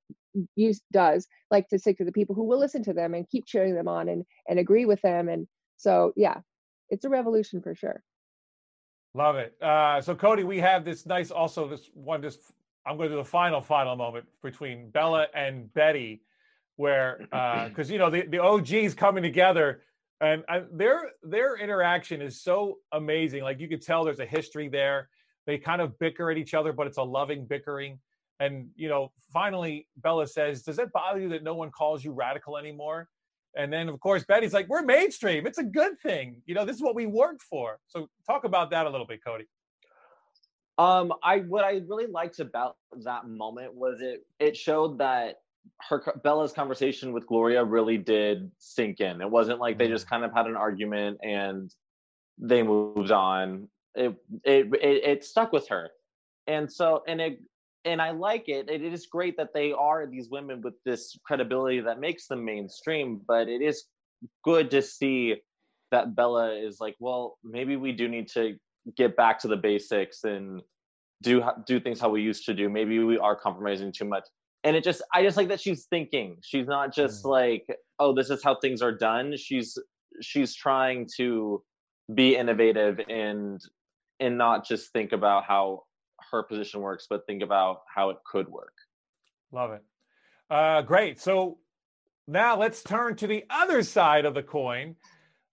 use, 0.57 0.81
does, 0.93 1.29
like 1.51 1.69
to 1.69 1.79
stick 1.79 1.99
to 1.99 2.05
the 2.05 2.13
people 2.13 2.35
who 2.35 2.45
will 2.45 2.59
listen 2.59 2.83
to 2.85 2.93
them 2.93 3.15
and 3.15 3.29
keep 3.29 3.47
cheering 3.47 3.75
them 3.75 3.89
on 3.89 4.09
and, 4.09 4.25
and 4.49 4.59
agree 4.59 4.87
with 4.87 5.01
them. 5.03 5.29
And 5.29 5.47
so, 5.77 6.13
yeah, 6.17 6.41
it's 6.89 7.05
a 7.05 7.09
revolution 7.09 7.63
for 7.63 7.75
sure. 7.75 8.03
Love 9.15 9.37
it. 9.37 9.61
Uh, 9.61 10.01
so 10.01 10.15
Cody, 10.15 10.45
we 10.45 10.59
have 10.59 10.85
this 10.85 11.05
nice, 11.05 11.31
also 11.31 11.69
this 11.69 11.91
one, 11.95 12.23
just 12.23 12.41
I'm 12.87 12.97
going 12.97 13.09
to 13.09 13.17
do 13.17 13.19
the 13.19 13.25
final, 13.25 13.61
final 13.61 13.97
moment 13.97 14.27
between 14.43 14.91
Bella 14.91 15.27
and 15.35 15.73
Betty, 15.75 16.23
where 16.77 17.19
because 17.21 17.91
uh, 17.91 17.93
you 17.93 17.99
know 17.99 18.11
the 18.11 18.23
the 18.27 18.39
OGs 18.39 18.95
coming 18.95 19.23
together 19.23 19.83
and 20.21 20.45
I, 20.49 20.63
their 20.73 21.13
their 21.23 21.57
interaction 21.57 22.21
is 22.21 22.43
so 22.43 22.79
amazing. 22.93 23.43
Like 23.43 23.59
you 23.59 23.69
could 23.69 23.83
tell, 23.83 24.05
there's 24.05 24.21
a 24.21 24.27
history 24.27 24.69
there. 24.69 25.09
They 25.47 25.59
kind 25.59 25.81
of 25.81 25.99
bicker 25.99 26.31
at 26.31 26.37
each 26.37 26.55
other, 26.55 26.73
but 26.73 26.87
it's 26.87 26.99
a 26.99 27.03
loving 27.03 27.47
bickering. 27.47 27.99
And 28.39 28.69
you 28.77 28.89
know, 28.89 29.13
finally, 29.33 29.89
Bella 29.97 30.27
says, 30.27 30.63
"Does 30.63 30.79
it 30.79 30.93
bother 30.93 31.21
you 31.21 31.29
that 31.31 31.43
no 31.43 31.55
one 31.55 31.71
calls 31.71 32.05
you 32.05 32.13
radical 32.13 32.59
anymore?" 32.59 33.09
And 33.57 33.73
then, 33.73 33.89
of 33.89 33.99
course, 34.01 34.25
Betty's 34.25 34.53
like, 34.53 34.69
"We're 34.69 34.83
mainstream. 34.83 35.47
It's 35.47 35.59
a 35.59 35.65
good 35.65 35.99
thing. 36.01 36.43
You 36.47 36.55
know, 36.55 36.65
this 36.65 36.77
is 36.77 36.83
what 36.83 36.95
we 36.95 37.07
work 37.07 37.41
for." 37.43 37.79
So, 37.89 38.09
talk 38.27 38.45
about 38.45 38.71
that 38.71 38.87
a 38.87 38.91
little 38.91 39.07
bit, 39.07 39.25
Cody. 39.25 39.47
Um, 40.79 41.13
I 41.23 41.39
what 41.41 41.65
I 41.65 41.83
really 41.87 42.07
liked 42.07 42.41
about 42.41 42.77
that 43.05 43.29
moment 43.29 43.75
was 43.75 44.01
it 44.01 44.25
it 44.39 44.57
showed 44.57 44.99
that 44.99 45.41
her 45.89 46.03
Bella's 46.23 46.53
conversation 46.53 47.13
with 47.13 47.27
Gloria 47.27 47.65
really 47.65 47.99
did 47.99 48.51
sink 48.59 49.01
in. 49.01 49.21
It 49.21 49.31
wasn't 49.31 49.61
like 49.61 49.79
they 49.79 49.89
just 49.89 50.07
mm. 50.07 50.11
kind 50.11 50.25
of 50.25 50.33
had 50.33 50.47
an 50.47 50.57
argument 50.57 51.19
and 51.23 51.75
they 52.39 52.63
moved 52.63 53.11
on. 53.11 53.69
It 53.95 54.15
it 54.45 54.67
it, 54.75 55.05
it 55.05 55.25
stuck 55.25 55.53
with 55.53 55.69
her, 55.69 55.91
and 56.47 56.73
so 56.73 57.03
and 57.07 57.21
it 57.21 57.41
and 57.85 58.01
I 58.01 58.11
like 58.11 58.49
it. 58.49 58.69
It 58.69 58.83
is 58.83 59.07
great 59.07 59.37
that 59.37 59.55
they 59.55 59.73
are 59.73 60.07
these 60.07 60.29
women 60.31 60.61
with 60.63 60.75
this 60.85 61.17
credibility 61.25 61.81
that 61.81 62.01
makes 62.01 62.27
them 62.27 62.45
mainstream. 62.45 63.21
But 63.27 63.49
it 63.49 63.63
is 63.63 63.85
good 64.45 64.71
to 64.73 64.83
see 64.83 65.37
that 65.91 66.15
Bella 66.15 66.55
is 66.55 66.79
like, 66.81 66.97
well, 67.01 67.39
maybe 67.43 67.77
we 67.77 67.93
do 67.93 68.09
need 68.09 68.29
to 68.31 68.57
get 68.97 69.17
back 69.17 69.39
to 69.41 69.49
the 69.49 69.57
basics 69.57 70.25
and 70.25 70.63
do 71.23 71.43
do 71.67 71.81
things 71.81 72.01
how 72.01 72.09
we 72.09 72.23
used 72.23 72.47
to 72.47 72.55
do. 72.55 72.69
Maybe 72.69 72.99
we 72.99 73.19
are 73.19 73.37
compromising 73.37 73.93
too 73.93 74.07
much 74.07 74.25
and 74.65 74.77
it 74.77 74.85
just 74.85 75.03
i 75.15 75.23
just 75.23 75.37
like 75.37 75.49
that 75.49 75.61
she's 75.61 75.87
thinking 75.87 76.37
she's 76.43 76.67
not 76.67 76.95
just 76.95 77.25
mm. 77.25 77.31
like 77.31 77.67
oh 77.99 78.15
this 78.15 78.31
is 78.31 78.43
how 78.43 78.55
things 78.55 78.83
are 78.83 78.93
done 78.93 79.35
she's 79.37 79.79
she's 80.21 80.55
trying 80.55 81.09
to 81.17 81.63
be 82.15 82.37
innovative 82.37 83.01
and 83.09 83.61
and 84.19 84.37
not 84.37 84.67
just 84.67 84.93
think 84.93 85.13
about 85.13 85.45
how 85.45 85.83
her 86.31 86.43
position 86.43 86.81
works 86.81 87.07
but 87.09 87.27
think 87.27 87.43
about 87.43 87.83
how 87.93 88.11
it 88.11 88.19
could 88.25 88.49
work. 88.49 88.75
Love 89.53 89.73
it. 89.73 89.83
Uh 90.49 90.83
great. 90.83 91.21
So 91.21 91.59
now 92.27 92.57
let's 92.59 92.83
turn 92.83 93.17
to 93.17 93.27
the 93.27 93.45
other 93.51 93.83
side 93.83 94.25
of 94.25 94.35
the 94.35 94.43
coin. 94.43 94.97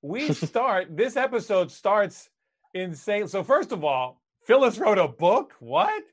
We 0.01 0.33
start 0.33 0.95
this 0.95 1.15
episode 1.15 1.71
starts 1.71 2.29
insane 2.73 3.27
so 3.27 3.43
first 3.43 3.71
of 3.71 3.83
all 3.83 4.21
phyllis 4.45 4.77
wrote 4.77 4.97
a 4.97 5.07
book? 5.07 5.53
What? 5.59 6.03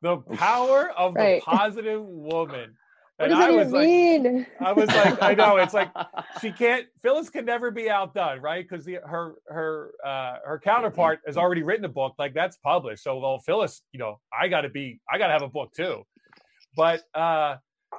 The 0.00 0.18
power 0.18 0.90
of 0.90 1.14
right. 1.14 1.40
the 1.40 1.44
positive 1.56 2.04
woman. 2.04 2.76
What 3.18 3.30
does 3.30 3.38
that 3.38 3.50
even 3.50 3.72
mean? 3.72 4.46
I 4.60 4.72
was 4.72 4.88
like, 4.88 5.20
I 5.20 5.34
know 5.34 5.56
it's 5.56 5.74
like 5.74 5.90
she 6.40 6.52
can't. 6.52 6.86
Phyllis 7.02 7.28
can 7.30 7.44
never 7.44 7.72
be 7.72 7.90
outdone, 7.90 8.40
right? 8.40 8.66
Because 8.68 8.86
her 8.86 9.34
her 9.48 9.90
uh, 10.04 10.36
her 10.44 10.60
counterpart 10.62 11.20
has 11.26 11.36
already 11.36 11.64
written 11.64 11.84
a 11.84 11.88
book, 11.88 12.14
like 12.18 12.32
that's 12.32 12.56
published. 12.58 13.02
So, 13.02 13.18
well, 13.18 13.40
Phyllis, 13.40 13.82
you 13.92 13.98
know, 13.98 14.20
I 14.32 14.46
got 14.46 14.60
to 14.62 14.68
be, 14.68 15.00
I 15.12 15.18
got 15.18 15.26
to 15.26 15.32
have 15.32 15.42
a 15.42 15.48
book 15.48 15.72
too. 15.74 16.04
But 16.76 17.02
uh, 17.12 17.56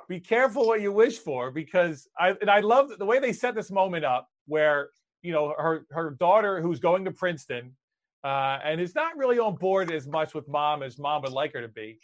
be 0.07 0.21
careful 0.21 0.65
what 0.65 0.79
you 0.79 0.93
wish 0.93 1.17
for, 1.17 1.51
because 1.51 2.07
I 2.17 2.29
and 2.39 2.49
I 2.49 2.61
love 2.61 2.91
the 2.97 3.05
way 3.05 3.19
they 3.19 3.33
set 3.33 3.55
this 3.55 3.71
moment 3.71 4.05
up, 4.05 4.29
where 4.47 4.89
you 5.21 5.33
know 5.33 5.53
her 5.57 5.85
her 5.91 6.11
daughter 6.11 6.61
who's 6.61 6.79
going 6.79 7.03
to 7.03 7.11
Princeton, 7.11 7.75
uh, 8.23 8.59
and 8.63 8.79
is 8.79 8.95
not 8.95 9.17
really 9.17 9.37
on 9.37 9.55
board 9.55 9.91
as 9.91 10.07
much 10.07 10.33
with 10.33 10.47
mom 10.47 10.81
as 10.81 10.97
mom 10.97 11.23
would 11.23 11.33
like 11.33 11.51
her 11.53 11.61
to 11.61 11.67
be 11.67 11.99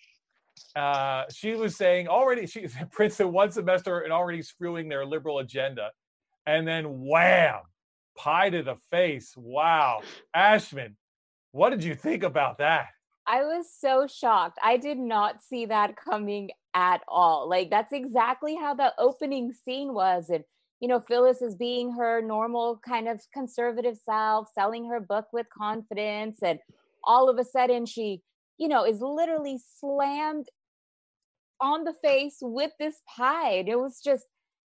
uh, 0.76 1.24
she 1.32 1.56
was 1.56 1.76
saying 1.76 2.08
already 2.08 2.46
she's 2.48 2.76
Princeton 2.91 3.32
one 3.32 3.52
semester 3.52 4.00
and 4.00 4.12
already 4.12 4.41
screwing 4.41 4.89
their 4.89 5.06
liberal 5.06 5.39
agenda. 5.39 5.91
And 6.46 6.68
then 6.68 6.86
wham, 7.06 7.62
pie 8.18 8.50
to 8.50 8.63
the 8.63 8.76
face. 8.91 9.34
Wow. 9.36 10.02
Ashman, 10.34 10.96
what 11.52 11.72
did 11.72 11.84
you 11.84 11.96
think 11.96 12.24
about 12.24 12.60
that? 12.60 12.88
I 13.28 13.41
was 13.44 13.65
so 13.80 14.06
shocked. 14.06 14.60
I 14.62 14.78
did 14.78 15.00
not 15.00 15.41
see 15.41 15.65
that 15.65 15.96
coming 15.96 16.52
at 16.76 17.02
all. 17.08 17.50
Like 17.50 17.70
that's 17.70 17.94
exactly 17.94 18.56
how 18.56 18.76
the 18.76 18.94
opening 19.00 19.52
scene 19.54 19.94
was. 19.94 20.30
And 20.30 20.44
you 20.82 20.88
know, 20.88 21.00
Phyllis 21.00 21.41
is 21.41 21.56
being 21.56 21.94
her 21.94 22.22
normal 22.22 22.80
kind 22.86 23.08
of 23.08 23.22
conservative 23.34 23.98
self, 24.06 24.50
selling 24.54 24.88
her 24.89 25.00
book 25.00 25.26
with 25.32 25.48
confidence. 25.50 26.39
And 26.44 26.60
all 27.04 27.30
of 27.30 27.39
a 27.39 27.46
sudden 27.46 27.86
she 27.86 28.22
you 28.58 28.68
know, 28.68 28.86
is 28.86 29.02
literally 29.02 29.60
slammed 29.80 30.48
on 31.62 31.84
the 31.84 31.96
face 32.04 32.38
with 32.41 32.72
this 32.80 32.96
pie. 33.15 33.54
And 33.54 33.70
it 33.70 33.80
was 33.80 34.02
just, 34.04 34.26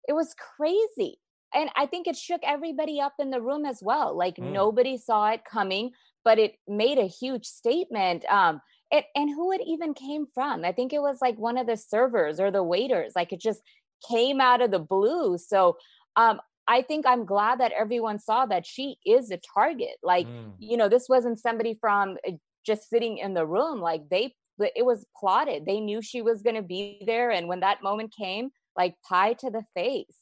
it 0.07 0.13
was 0.13 0.35
crazy. 0.57 1.19
And 1.53 1.69
I 1.75 1.85
think 1.85 2.07
it 2.07 2.15
shook 2.15 2.41
everybody 2.43 2.99
up 2.99 3.13
in 3.19 3.31
the 3.31 3.41
room 3.41 3.65
as 3.65 3.79
well. 3.81 4.15
Like 4.15 4.35
mm. 4.35 4.51
nobody 4.51 4.97
saw 4.97 5.29
it 5.29 5.41
coming, 5.49 5.91
but 6.23 6.37
it 6.37 6.55
made 6.67 6.97
a 6.97 7.07
huge 7.07 7.45
statement. 7.45 8.25
Um, 8.25 8.61
it, 8.91 9.05
and 9.15 9.29
who 9.29 9.51
it 9.51 9.61
even 9.65 9.93
came 9.93 10.25
from. 10.33 10.65
I 10.65 10.71
think 10.71 10.93
it 10.93 11.01
was 11.01 11.19
like 11.21 11.37
one 11.37 11.57
of 11.57 11.67
the 11.67 11.77
servers 11.77 12.39
or 12.39 12.51
the 12.51 12.63
waiters. 12.63 13.13
Like 13.15 13.31
it 13.31 13.39
just 13.39 13.61
came 14.09 14.41
out 14.41 14.61
of 14.61 14.71
the 14.71 14.79
blue. 14.79 15.37
So 15.37 15.77
um, 16.15 16.39
I 16.67 16.81
think 16.81 17.05
I'm 17.07 17.25
glad 17.25 17.59
that 17.59 17.71
everyone 17.71 18.19
saw 18.19 18.45
that 18.47 18.65
she 18.65 18.97
is 19.05 19.31
a 19.31 19.39
target. 19.53 19.97
Like, 20.03 20.27
mm. 20.27 20.53
you 20.59 20.77
know, 20.77 20.89
this 20.89 21.07
wasn't 21.07 21.39
somebody 21.39 21.77
from 21.79 22.17
just 22.65 22.89
sitting 22.89 23.17
in 23.17 23.33
the 23.33 23.45
room 23.45 23.79
like 23.79 24.09
they 24.09 24.33
it 24.57 24.85
was 24.85 25.05
plotted. 25.17 25.65
They 25.65 25.81
knew 25.81 26.01
she 26.01 26.21
was 26.21 26.41
going 26.41 26.55
to 26.55 26.61
be 26.61 27.03
there 27.05 27.31
and 27.31 27.47
when 27.47 27.59
that 27.59 27.83
moment 27.83 28.13
came 28.17 28.51
like 28.77 28.95
pie 29.07 29.33
to 29.33 29.49
the 29.49 29.63
face. 29.73 30.15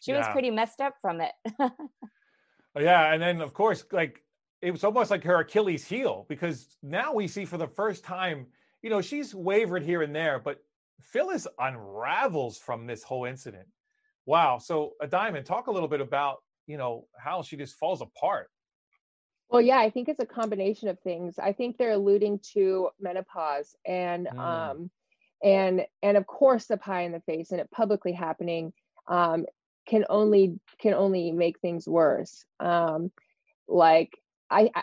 She 0.00 0.12
yeah. 0.12 0.18
was 0.18 0.28
pretty 0.28 0.50
messed 0.50 0.80
up 0.80 0.94
from 1.00 1.20
it. 1.20 1.32
Oh, 2.76 2.80
yeah 2.80 3.12
and 3.12 3.20
then 3.20 3.40
of 3.40 3.54
course 3.54 3.82
like 3.92 4.22
it 4.60 4.70
was 4.70 4.84
almost 4.84 5.10
like 5.10 5.24
her 5.24 5.40
achilles 5.40 5.84
heel 5.84 6.26
because 6.28 6.76
now 6.82 7.14
we 7.14 7.26
see 7.26 7.46
for 7.46 7.56
the 7.56 7.66
first 7.66 8.04
time 8.04 8.46
you 8.82 8.90
know 8.90 9.00
she's 9.00 9.34
wavered 9.34 9.82
here 9.82 10.02
and 10.02 10.14
there 10.14 10.38
but 10.38 10.58
phyllis 11.00 11.46
unravels 11.58 12.58
from 12.58 12.86
this 12.86 13.02
whole 13.02 13.24
incident. 13.24 13.66
Wow 14.26 14.58
so 14.58 14.92
a 15.00 15.06
diamond 15.06 15.46
talk 15.46 15.66
a 15.66 15.72
little 15.72 15.88
bit 15.88 16.02
about 16.02 16.36
you 16.66 16.76
know 16.76 17.06
how 17.16 17.42
she 17.42 17.56
just 17.56 17.74
falls 17.76 18.02
apart 18.02 18.50
well, 19.50 19.62
yeah, 19.62 19.78
I 19.78 19.90
think 19.90 20.08
it's 20.08 20.20
a 20.20 20.26
combination 20.26 20.88
of 20.88 21.00
things. 21.00 21.38
I 21.38 21.52
think 21.52 21.76
they're 21.76 21.92
alluding 21.92 22.40
to 22.54 22.90
menopause 23.00 23.74
and 23.86 24.26
mm. 24.26 24.38
um 24.38 24.90
and 25.42 25.86
and 26.02 26.16
of 26.16 26.26
course 26.26 26.66
the 26.66 26.76
pie 26.76 27.02
in 27.02 27.12
the 27.12 27.20
face 27.20 27.52
and 27.52 27.60
it 27.60 27.70
publicly 27.70 28.12
happening 28.12 28.72
um 29.06 29.46
can 29.86 30.04
only 30.10 30.58
can 30.80 30.94
only 30.94 31.32
make 31.32 31.60
things 31.60 31.88
worse. 31.88 32.44
Um 32.60 33.10
like 33.68 34.18
I, 34.50 34.70
I 34.74 34.82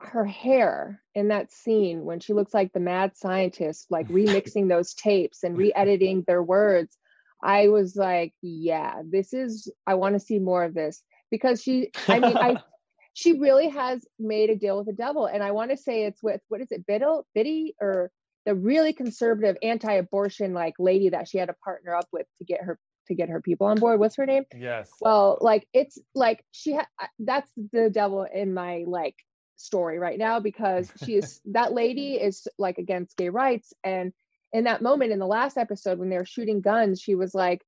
her 0.00 0.24
hair 0.24 1.02
in 1.14 1.28
that 1.28 1.52
scene 1.52 2.04
when 2.04 2.20
she 2.20 2.32
looks 2.32 2.54
like 2.54 2.72
the 2.72 2.80
mad 2.80 3.16
scientist 3.16 3.86
like 3.90 4.08
remixing 4.08 4.68
those 4.68 4.94
tapes 4.94 5.42
and 5.42 5.58
re-editing 5.58 6.22
their 6.26 6.42
words 6.42 6.96
i 7.42 7.66
was 7.66 7.96
like 7.96 8.32
yeah 8.40 9.02
this 9.04 9.32
is 9.32 9.70
i 9.88 9.94
want 9.94 10.14
to 10.14 10.20
see 10.20 10.38
more 10.38 10.62
of 10.62 10.72
this 10.72 11.02
because 11.32 11.60
she 11.60 11.90
i 12.06 12.20
mean 12.20 12.36
i 12.36 12.56
she 13.18 13.32
really 13.32 13.68
has 13.68 14.06
made 14.16 14.48
a 14.48 14.54
deal 14.54 14.76
with 14.76 14.86
the 14.86 14.92
devil. 14.92 15.26
And 15.26 15.42
I 15.42 15.50
want 15.50 15.72
to 15.72 15.76
say 15.76 16.04
it's 16.04 16.22
with 16.22 16.40
what 16.46 16.60
is 16.60 16.70
it, 16.70 16.86
Biddle, 16.86 17.26
Biddy, 17.34 17.74
or 17.80 18.12
the 18.46 18.54
really 18.54 18.92
conservative 18.92 19.56
anti-abortion 19.60 20.54
like 20.54 20.74
lady 20.78 21.08
that 21.08 21.26
she 21.26 21.38
had 21.38 21.48
to 21.48 21.54
partner 21.64 21.96
up 21.96 22.06
with 22.12 22.28
to 22.38 22.44
get 22.44 22.62
her 22.62 22.78
to 23.08 23.16
get 23.16 23.28
her 23.28 23.42
people 23.42 23.66
on 23.66 23.80
board. 23.80 23.98
What's 23.98 24.14
her 24.18 24.24
name? 24.24 24.44
Yes. 24.56 24.88
Well, 25.00 25.36
like 25.40 25.66
it's 25.72 25.98
like 26.14 26.44
she 26.52 26.76
ha- 26.76 27.08
that's 27.18 27.50
the 27.72 27.90
devil 27.90 28.24
in 28.32 28.54
my 28.54 28.84
like 28.86 29.16
story 29.56 29.98
right 29.98 30.18
now 30.18 30.38
because 30.38 30.88
she 31.04 31.16
is 31.16 31.40
that 31.46 31.72
lady 31.72 32.14
is 32.14 32.46
like 32.56 32.78
against 32.78 33.16
gay 33.16 33.30
rights 33.30 33.72
and 33.82 34.12
in 34.52 34.64
that 34.64 34.80
moment 34.80 35.10
in 35.10 35.18
the 35.18 35.26
last 35.26 35.58
episode 35.58 35.98
when 35.98 36.08
they 36.08 36.16
were 36.16 36.24
shooting 36.24 36.60
guns 36.60 37.00
she 37.00 37.16
was 37.16 37.34
like 37.34 37.62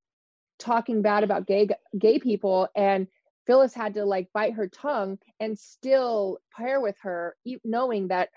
talking 0.60 1.02
bad 1.02 1.24
about 1.24 1.48
gay 1.48 1.68
gay 1.98 2.20
people 2.20 2.68
and 2.76 3.08
Phyllis 3.50 3.74
had 3.74 3.94
to 3.94 4.04
like 4.04 4.28
bite 4.32 4.52
her 4.52 4.68
tongue 4.68 5.18
and 5.40 5.58
still 5.58 6.38
pair 6.56 6.80
with 6.80 6.94
her, 7.02 7.34
knowing 7.64 8.06
that 8.06 8.28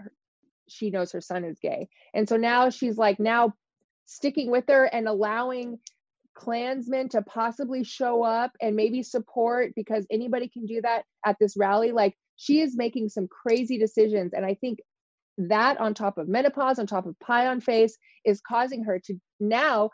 she 0.68 0.90
knows 0.90 1.12
her 1.12 1.22
son 1.22 1.44
is 1.44 1.60
gay. 1.60 1.88
And 2.16 2.28
so 2.28 2.36
now 2.36 2.72
she's 2.72 2.98
like 2.98 3.20
now 3.20 3.54
sticking 4.08 4.50
with 4.50 4.64
her 4.70 4.86
and 4.86 5.08
allowing 5.08 5.78
Klansmen 6.34 7.10
to 7.10 7.22
possibly 7.22 7.84
show 7.84 8.24
up 8.24 8.54
and 8.60 8.76
maybe 8.76 9.04
support 9.04 9.74
because 9.76 10.08
anybody 10.10 10.48
can 10.48 10.66
do 10.66 10.82
that 10.82 11.04
at 11.24 11.36
this 11.40 11.56
rally. 11.56 11.92
Like 11.92 12.18
she 12.36 12.62
is 12.62 12.76
making 12.76 13.10
some 13.10 13.28
crazy 13.28 13.78
decisions. 13.78 14.34
And 14.34 14.44
I 14.44 14.56
think 14.56 14.80
that 15.38 15.80
on 15.80 15.94
top 15.94 16.18
of 16.18 16.28
menopause, 16.28 16.80
on 16.80 16.88
top 16.88 17.06
of 17.06 17.20
pie 17.20 17.46
on 17.46 17.62
face, 17.62 18.00
is 18.26 18.42
causing 18.42 18.86
her 18.86 18.98
to 19.06 19.14
now 19.40 19.92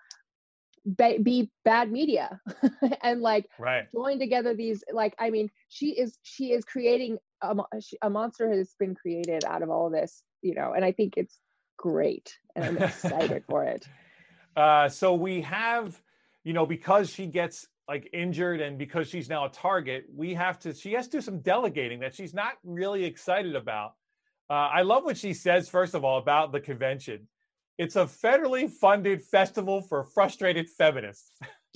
be, 0.98 1.18
be 1.18 1.52
bad 1.66 1.92
media 1.92 2.40
and 3.04 3.22
like 3.22 3.50
right. 3.58 3.92
join 3.92 4.20
together 4.20 4.54
these 4.54 4.84
like 4.92 5.16
i 5.20 5.30
mean 5.30 5.50
she 5.68 5.90
is 5.92 6.18
she 6.24 6.52
is 6.52 6.64
creating 6.66 7.18
a, 7.42 7.56
a 8.02 8.10
monster 8.10 8.52
has 8.52 8.74
been 8.80 8.96
created 8.96 9.44
out 9.46 9.62
of 9.62 9.70
all 9.70 9.90
this 9.90 10.24
you 10.42 10.54
know 10.54 10.74
and 10.74 10.84
i 10.84 10.92
think 10.92 11.16
it's 11.18 11.40
great 11.78 12.38
and 12.56 12.66
i'm 12.66 12.78
excited 12.78 13.44
for 13.48 13.64
it. 13.64 13.88
Uh 14.56 14.90
so 14.90 15.14
we 15.14 15.42
have 15.42 16.02
you 16.44 16.54
know 16.54 16.66
because 16.66 17.10
she 17.10 17.28
gets 17.28 17.68
like 17.88 18.10
injured 18.12 18.60
and 18.60 18.78
because 18.78 19.08
she's 19.08 19.30
now 19.30 19.46
a 19.46 19.50
target 19.50 20.06
we 20.14 20.34
have 20.34 20.58
to 20.60 20.74
she 20.74 20.94
has 20.94 21.08
to 21.08 21.18
do 21.18 21.22
some 21.22 21.40
delegating 21.40 22.00
that 22.00 22.16
she's 22.16 22.34
not 22.34 22.54
really 22.64 23.06
excited 23.06 23.56
about. 23.56 23.94
Uh, 24.50 24.54
i 24.54 24.82
love 24.82 25.06
what 25.06 25.16
she 25.16 25.34
says 25.34 25.70
first 25.70 25.94
of 25.94 26.04
all 26.04 26.18
about 26.18 26.52
the 26.52 26.60
convention 26.60 27.28
it's 27.80 27.96
a 27.96 28.06
federally 28.06 28.70
funded 28.70 29.24
festival 29.24 29.82
for 29.82 30.04
frustrated 30.04 30.70
feminists. 30.70 31.32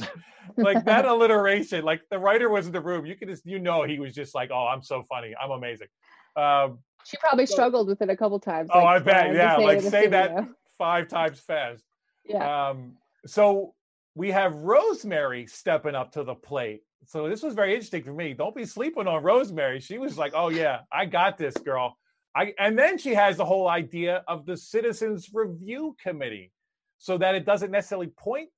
like 0.58 0.84
that 0.84 1.06
alliteration, 1.14 1.86
like 1.86 2.02
the 2.12 2.20
writer 2.20 2.50
was 2.50 2.68
in 2.68 2.74
the 2.74 2.82
room. 2.82 3.06
You 3.06 3.16
can 3.16 3.30
just, 3.30 3.46
you 3.46 3.58
know, 3.58 3.84
he 3.84 4.00
was 4.00 4.14
just 4.14 4.36
like, 4.36 4.52
oh, 4.54 4.68
I'm 4.68 4.84
so 4.84 5.06
funny. 5.08 5.34
I'm 5.42 5.52
amazing. 5.52 5.88
Um, 6.36 6.80
she 7.06 7.16
probably 7.18 7.46
so, 7.46 7.54
struggled 7.54 7.88
with 7.88 8.02
it 8.02 8.10
a 8.10 8.18
couple 8.18 8.38
times. 8.42 8.70
Oh, 8.74 8.84
like, 8.84 9.02
I 9.02 9.06
bet. 9.06 9.30
Uh, 9.30 9.34
yeah. 9.34 9.56
Like 9.56 9.82
say 9.82 10.08
that 10.08 10.46
five 10.78 11.08
times 11.08 11.40
fast. 11.40 11.84
Yeah. 12.26 12.70
Um, 12.70 12.98
so 13.26 13.74
we 14.14 14.32
have 14.32 14.54
Rosemary 14.56 15.48
stepping 15.48 15.96
up 15.96 16.12
to 16.14 16.26
the 16.26 16.36
plate. 16.36 16.84
So 17.06 17.30
this 17.30 17.42
was 17.42 17.54
very 17.54 17.74
interesting 17.74 18.04
for 18.04 18.14
me. 18.14 18.34
Don't 18.34 18.56
be 18.56 18.66
sleeping 18.66 19.08
on 19.08 19.24
Rosemary. 19.24 19.80
She 19.80 19.98
was 19.98 20.18
like, 20.18 20.34
oh, 20.36 20.50
yeah, 20.50 20.82
I 20.92 21.06
got 21.06 21.38
this, 21.38 21.56
girl. 21.56 21.98
I, 22.36 22.54
and 22.58 22.78
then 22.78 22.98
she 22.98 23.14
has 23.14 23.38
the 23.38 23.46
whole 23.46 23.68
idea 23.68 24.24
of 24.28 24.46
the 24.46 24.58
Citizens 24.58 25.30
Review 25.34 25.96
Committee 26.02 26.52
so 26.98 27.18
that 27.18 27.36
it 27.36 27.46
doesn't 27.46 27.72
necessarily 27.72 28.08
point 28.08 28.50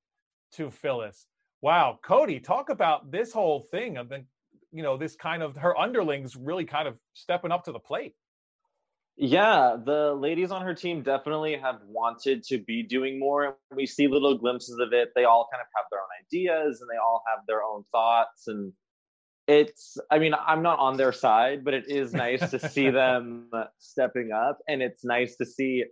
to 0.53 0.71
Phyllis. 0.71 1.27
Wow, 1.61 1.99
Cody, 2.03 2.39
talk 2.39 2.69
about 2.69 3.11
this 3.11 3.33
whole 3.33 3.59
thing 3.59 3.97
of 3.97 4.09
the, 4.09 4.23
you 4.71 4.83
know, 4.83 4.97
this 4.97 5.15
kind 5.15 5.41
of 5.41 5.57
her 5.57 5.77
underlings 5.77 6.35
really 6.35 6.65
kind 6.65 6.87
of 6.87 6.95
stepping 7.13 7.51
up 7.51 7.65
to 7.65 7.71
the 7.71 7.79
plate. 7.79 8.13
Yeah, 9.17 9.77
the 9.83 10.13
ladies 10.13 10.51
on 10.51 10.61
her 10.61 10.73
team 10.73 11.01
definitely 11.01 11.55
have 11.55 11.79
wanted 11.87 12.43
to 12.43 12.59
be 12.59 12.83
doing 12.83 13.17
more. 13.17 13.57
We 13.73 13.85
see 13.85 14.07
little 14.07 14.37
glimpses 14.37 14.77
of 14.79 14.91
it. 14.91 15.11
They 15.15 15.23
all 15.23 15.47
kind 15.51 15.61
of 15.61 15.67
have 15.75 15.85
their 15.89 15.99
own 15.99 16.07
ideas 16.21 16.81
and 16.81 16.89
they 16.89 16.97
all 16.97 17.23
have 17.27 17.45
their 17.47 17.63
own 17.63 17.85
thoughts 17.93 18.47
and 18.47 18.73
it's 19.47 19.97
i 20.11 20.17
mean 20.17 20.33
i'm 20.47 20.63
not 20.63 20.79
on 20.79 20.97
their 20.97 21.11
side 21.11 21.63
but 21.63 21.73
it 21.73 21.85
is 21.87 22.13
nice 22.13 22.49
to 22.49 22.59
see 22.69 22.89
them 22.91 23.49
stepping 23.77 24.31
up 24.31 24.57
and 24.67 24.81
it's 24.81 25.05
nice 25.05 25.35
to 25.35 25.45
see 25.45 25.83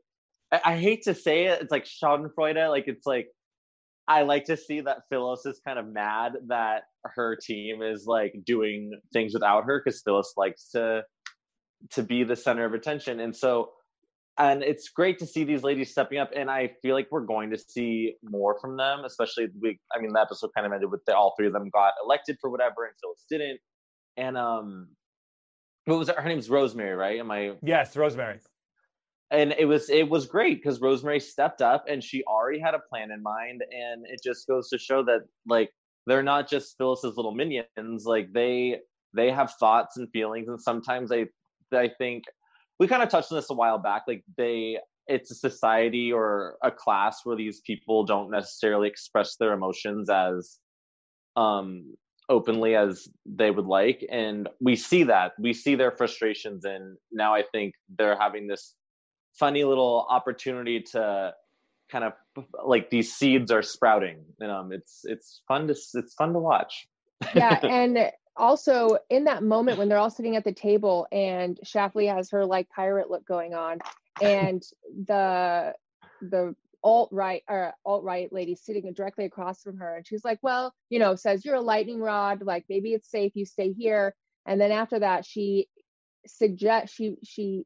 I, 0.51 0.61
I, 0.65 0.77
hate 0.77 1.03
to 1.03 1.13
say 1.13 1.45
it 1.45 1.61
it's 1.61 1.71
like 1.71 1.85
schadenfreude 1.85 2.69
like 2.69 2.85
it's 2.87 3.05
like 3.05 3.27
i 4.07 4.23
like 4.23 4.45
to 4.45 4.57
see 4.57 4.81
that 4.81 5.03
phyllis 5.09 5.45
is 5.45 5.61
kind 5.65 5.77
of 5.77 5.87
mad 5.87 6.33
that 6.47 6.83
her 7.03 7.35
team 7.35 7.83
is 7.83 8.05
like 8.07 8.33
doing 8.43 8.91
things 9.11 9.33
without 9.33 9.65
her 9.65 9.81
because 9.83 10.01
phyllis 10.01 10.33
likes 10.35 10.69
to 10.71 11.03
to 11.91 12.01
be 12.01 12.23
the 12.23 12.35
center 12.35 12.65
of 12.65 12.73
attention 12.73 13.19
and 13.19 13.35
so 13.35 13.69
and 14.37 14.63
it's 14.63 14.89
great 14.89 15.19
to 15.19 15.27
see 15.27 15.43
these 15.43 15.63
ladies 15.63 15.91
stepping 15.91 16.17
up 16.17 16.31
and 16.35 16.49
i 16.49 16.69
feel 16.81 16.95
like 16.95 17.07
we're 17.11 17.21
going 17.21 17.49
to 17.49 17.57
see 17.57 18.15
more 18.23 18.57
from 18.59 18.77
them 18.77 19.03
especially 19.05 19.47
we 19.61 19.79
i 19.95 19.99
mean 19.99 20.11
the 20.13 20.19
episode 20.19 20.49
kind 20.55 20.65
of 20.65 20.73
ended 20.73 20.89
with 20.89 21.01
the, 21.05 21.15
all 21.15 21.33
three 21.37 21.47
of 21.47 21.53
them 21.53 21.69
got 21.71 21.93
elected 22.03 22.37
for 22.41 22.49
whatever 22.49 22.85
and 22.85 22.93
phyllis 23.01 23.25
didn't 23.29 23.59
and 24.17 24.37
um 24.37 24.87
what 25.85 25.99
was 25.99 26.09
it? 26.09 26.17
her 26.17 26.27
name's 26.27 26.49
rosemary 26.49 26.95
right 26.95 27.19
am 27.19 27.31
i 27.31 27.51
yes 27.61 27.95
rosemary 27.95 28.39
and 29.31 29.53
it 29.57 29.65
was 29.65 29.89
it 29.89 30.09
was 30.09 30.25
great 30.25 30.61
because 30.61 30.81
rosemary 30.81 31.19
stepped 31.19 31.61
up 31.61 31.85
and 31.87 32.03
she 32.03 32.23
already 32.23 32.59
had 32.59 32.73
a 32.73 32.79
plan 32.89 33.11
in 33.11 33.21
mind 33.21 33.61
and 33.71 34.05
it 34.07 34.19
just 34.23 34.47
goes 34.47 34.69
to 34.69 34.77
show 34.77 35.03
that 35.03 35.21
like 35.47 35.69
they're 36.07 36.23
not 36.23 36.49
just 36.49 36.75
phyllis's 36.77 37.15
little 37.17 37.33
minions 37.33 38.05
like 38.05 38.31
they 38.33 38.77
they 39.15 39.29
have 39.29 39.53
thoughts 39.59 39.97
and 39.97 40.09
feelings 40.11 40.47
and 40.47 40.59
sometimes 40.59 41.11
i 41.11 41.25
i 41.73 41.89
think 41.97 42.23
we 42.79 42.87
kind 42.87 43.03
of 43.03 43.09
touched 43.09 43.31
on 43.31 43.37
this 43.37 43.49
a 43.49 43.53
while 43.53 43.77
back 43.77 44.03
like 44.07 44.23
they 44.37 44.77
it's 45.07 45.31
a 45.31 45.35
society 45.35 46.11
or 46.11 46.57
a 46.63 46.71
class 46.71 47.21
where 47.23 47.35
these 47.35 47.61
people 47.61 48.05
don't 48.05 48.31
necessarily 48.31 48.87
express 48.87 49.35
their 49.35 49.53
emotions 49.53 50.09
as 50.09 50.59
um 51.35 51.95
openly 52.29 52.75
as 52.75 53.09
they 53.25 53.51
would 53.51 53.65
like 53.65 54.05
and 54.09 54.47
we 54.61 54.77
see 54.77 55.03
that. 55.03 55.33
We 55.37 55.53
see 55.53 55.75
their 55.75 55.91
frustrations 55.91 56.63
and 56.63 56.97
now 57.11 57.35
i 57.35 57.43
think 57.51 57.73
they're 57.97 58.17
having 58.19 58.47
this 58.47 58.75
funny 59.33 59.63
little 59.63 60.05
opportunity 60.09 60.79
to 60.79 61.33
kind 61.91 62.05
of 62.05 62.13
like 62.65 62.89
these 62.89 63.13
seeds 63.13 63.51
are 63.51 63.61
sprouting 63.61 64.23
and 64.39 64.51
um 64.51 64.71
it's 64.71 65.01
it's 65.03 65.41
fun 65.47 65.67
to 65.67 65.75
it's 65.95 66.13
fun 66.13 66.33
to 66.33 66.39
watch. 66.39 66.87
Yeah 67.35 67.59
and 67.63 68.11
also 68.35 68.97
in 69.09 69.25
that 69.25 69.43
moment 69.43 69.77
when 69.77 69.89
they're 69.89 69.97
all 69.97 70.09
sitting 70.09 70.35
at 70.35 70.43
the 70.43 70.53
table 70.53 71.07
and 71.11 71.59
Schlafly 71.65 72.13
has 72.13 72.31
her 72.31 72.45
like 72.45 72.69
pirate 72.69 73.09
look 73.09 73.25
going 73.25 73.53
on 73.53 73.79
and 74.21 74.63
the 75.05 75.73
the 76.21 76.55
alt 76.83 77.09
right 77.11 77.43
or 77.47 77.67
uh, 77.67 77.71
alt 77.85 78.03
right 78.03 78.31
lady 78.33 78.55
sitting 78.55 78.91
directly 78.93 79.25
across 79.25 79.61
from 79.61 79.77
her 79.77 79.95
and 79.95 80.05
she's 80.05 80.25
like 80.25 80.39
well 80.41 80.73
you 80.89 80.99
know 80.99 81.15
says 81.15 81.45
you're 81.45 81.55
a 81.55 81.61
lightning 81.61 81.99
rod 81.99 82.41
like 82.43 82.65
maybe 82.69 82.93
it's 82.93 83.09
safe 83.09 83.31
you 83.35 83.45
stay 83.45 83.71
here 83.71 84.13
and 84.45 84.59
then 84.59 84.71
after 84.71 84.99
that 84.99 85.25
she 85.25 85.67
suggests 86.27 86.93
she 86.93 87.15
she 87.23 87.65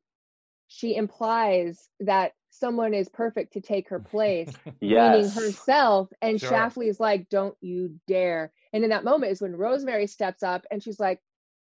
she 0.68 0.96
implies 0.96 1.90
that 2.00 2.34
someone 2.50 2.94
is 2.94 3.10
perfect 3.10 3.54
to 3.54 3.62
take 3.62 3.90
her 3.90 4.00
place 4.12 4.52
yes. 4.82 5.16
meaning 5.16 5.30
herself 5.32 6.10
and 6.22 6.40
sure. 6.40 6.52
Schlafly 6.52 6.88
is 6.88 7.00
like 7.00 7.30
don't 7.30 7.56
you 7.62 8.00
dare 8.08 8.52
and 8.74 8.84
in 8.84 8.90
that 8.90 9.04
moment 9.04 9.32
is 9.32 9.42
when 9.42 9.56
Rosemary 9.56 10.08
steps 10.08 10.44
up 10.44 10.66
and 10.72 10.84
she's 10.84 11.00
like, 11.00 11.20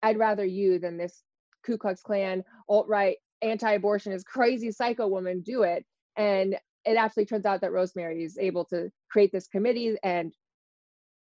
I'd 0.01 0.17
rather 0.17 0.45
you 0.45 0.79
than 0.79 0.97
this 0.97 1.23
Ku 1.65 1.77
Klux 1.77 2.01
Klan, 2.01 2.43
alt 2.69 2.88
right, 2.88 3.17
anti 3.41 3.77
abortionist, 3.77 4.25
crazy 4.25 4.71
psycho 4.71 5.08
woman 5.08 5.41
do 5.41 5.63
it. 5.63 5.86
And 6.15 6.58
it 6.86 6.97
actually 6.97 7.25
turns 7.25 7.45
out 7.45 7.62
that 7.62 7.71
Rosemary 7.71 8.23
is 8.23 8.38
able 8.38 8.65
to 8.65 8.91
create 9.10 9.31
this 9.31 9.47
committee 9.47 9.97
and 10.03 10.34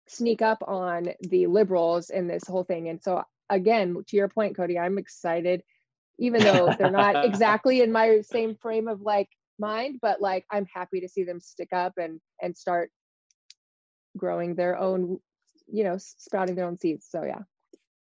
sneak 0.07 0.43
up 0.43 0.63
on 0.67 1.09
the 1.21 1.47
liberals 1.47 2.11
in 2.11 2.29
this 2.29 2.47
whole 2.47 2.65
thing. 2.65 2.89
And 2.89 3.03
so, 3.03 3.23
again, 3.49 4.03
to 4.09 4.17
your 4.17 4.29
point, 4.29 4.57
Cody, 4.57 4.79
I'm 4.79 4.99
excited, 4.99 5.63
even 6.19 6.43
though 6.43 6.75
they're 6.79 6.91
not 6.91 7.25
exactly 7.25 7.81
in 7.81 7.93
my 7.93 8.21
same 8.21 8.55
frame 8.55 8.89
of 8.89 9.01
like 9.01 9.29
mind, 9.59 9.99
but 10.01 10.21
like 10.21 10.45
I'm 10.51 10.67
happy 10.73 11.01
to 11.01 11.09
see 11.09 11.25
them 11.25 11.41
stick 11.41 11.73
up 11.73 11.95
and 11.97 12.21
and 12.41 12.57
start 12.57 12.91
growing 14.17 14.55
their 14.55 14.79
own 14.79 15.19
you 15.71 15.85
know 15.85 15.97
sprouting 15.99 16.55
their 16.55 16.67
own 16.67 16.77
seeds 16.77 17.07
so 17.09 17.25
yeah. 17.25 17.41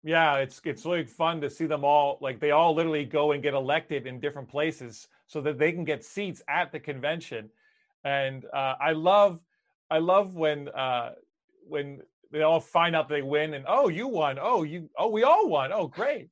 Yeah 0.04 0.36
it's 0.38 0.62
it's 0.64 0.86
really 0.86 1.04
fun 1.04 1.42
to 1.42 1.50
see 1.50 1.66
them 1.66 1.84
all 1.84 2.18
like 2.22 2.40
they 2.40 2.52
all 2.52 2.74
literally 2.74 3.06
go 3.06 3.34
and 3.34 3.44
get 3.44 3.54
elected 3.54 4.08
in 4.08 4.20
different 4.20 4.48
places 4.48 5.08
so 5.28 5.42
that 5.42 5.58
they 5.58 5.72
can 5.72 5.84
get 5.84 6.04
seats 6.04 6.42
at 6.48 6.72
the 6.72 6.80
convention. 6.80 7.50
And 8.04 8.46
uh, 8.54 8.76
i 8.80 8.92
love 8.94 9.40
i 9.92 9.98
love 9.98 10.34
when 10.34 10.70
uh 10.70 11.12
when 11.68 12.02
they 12.32 12.42
all 12.42 12.60
find 12.60 12.96
out 12.96 13.10
they 13.10 13.22
win 13.22 13.54
and 13.54 13.66
oh 13.68 13.90
you 13.90 14.08
won. 14.08 14.38
Oh 14.42 14.64
you 14.64 14.90
oh 14.98 15.10
we 15.10 15.24
all 15.24 15.50
won. 15.50 15.72
Oh 15.74 15.88
great. 15.88 16.30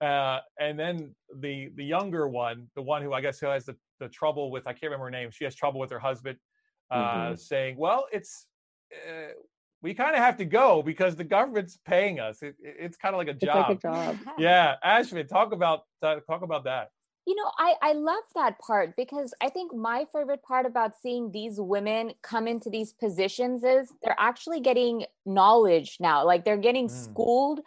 Uh 0.00 0.40
and 0.58 0.78
then 0.78 1.14
the 1.34 1.70
the 1.76 1.84
younger 1.84 2.28
one 2.28 2.68
the 2.74 2.82
one 2.82 3.02
who 3.02 3.12
i 3.12 3.20
guess 3.20 3.40
who 3.40 3.46
has 3.46 3.64
the, 3.64 3.76
the 4.00 4.08
trouble 4.08 4.50
with 4.50 4.66
i 4.66 4.72
can't 4.72 4.84
remember 4.84 5.06
her 5.06 5.10
name 5.10 5.30
she 5.30 5.44
has 5.44 5.54
trouble 5.54 5.80
with 5.80 5.90
her 5.90 5.98
husband 5.98 6.38
uh 6.90 6.96
mm-hmm. 6.96 7.34
saying 7.34 7.76
well 7.76 8.06
it's 8.12 8.46
uh, 8.92 9.32
we 9.84 9.92
kind 9.92 10.16
of 10.16 10.22
have 10.22 10.38
to 10.38 10.46
go 10.46 10.82
because 10.82 11.14
the 11.14 11.24
government's 11.24 11.78
paying 11.84 12.18
us. 12.18 12.42
It, 12.42 12.56
it's 12.58 12.96
kind 12.96 13.14
of 13.14 13.18
like 13.18 13.28
a 13.28 13.34
job. 13.34 13.68
Like 13.68 13.78
a 13.78 13.80
job. 13.80 14.18
yeah, 14.38 14.76
Ashvin, 14.82 15.28
talk 15.28 15.52
about 15.52 15.82
talk 16.02 16.42
about 16.42 16.64
that. 16.64 16.88
You 17.26 17.36
know, 17.36 17.50
I 17.58 17.74
I 17.82 17.92
love 17.92 18.24
that 18.34 18.58
part 18.58 18.96
because 18.96 19.34
I 19.42 19.50
think 19.50 19.74
my 19.74 20.06
favorite 20.10 20.42
part 20.42 20.64
about 20.64 20.92
seeing 21.02 21.30
these 21.30 21.60
women 21.60 22.12
come 22.22 22.48
into 22.48 22.70
these 22.70 22.94
positions 22.94 23.62
is 23.62 23.92
they're 24.02 24.16
actually 24.18 24.60
getting 24.60 25.04
knowledge 25.26 25.98
now. 26.00 26.24
Like 26.24 26.46
they're 26.46 26.56
getting 26.56 26.88
mm. 26.88 26.90
schooled 26.90 27.60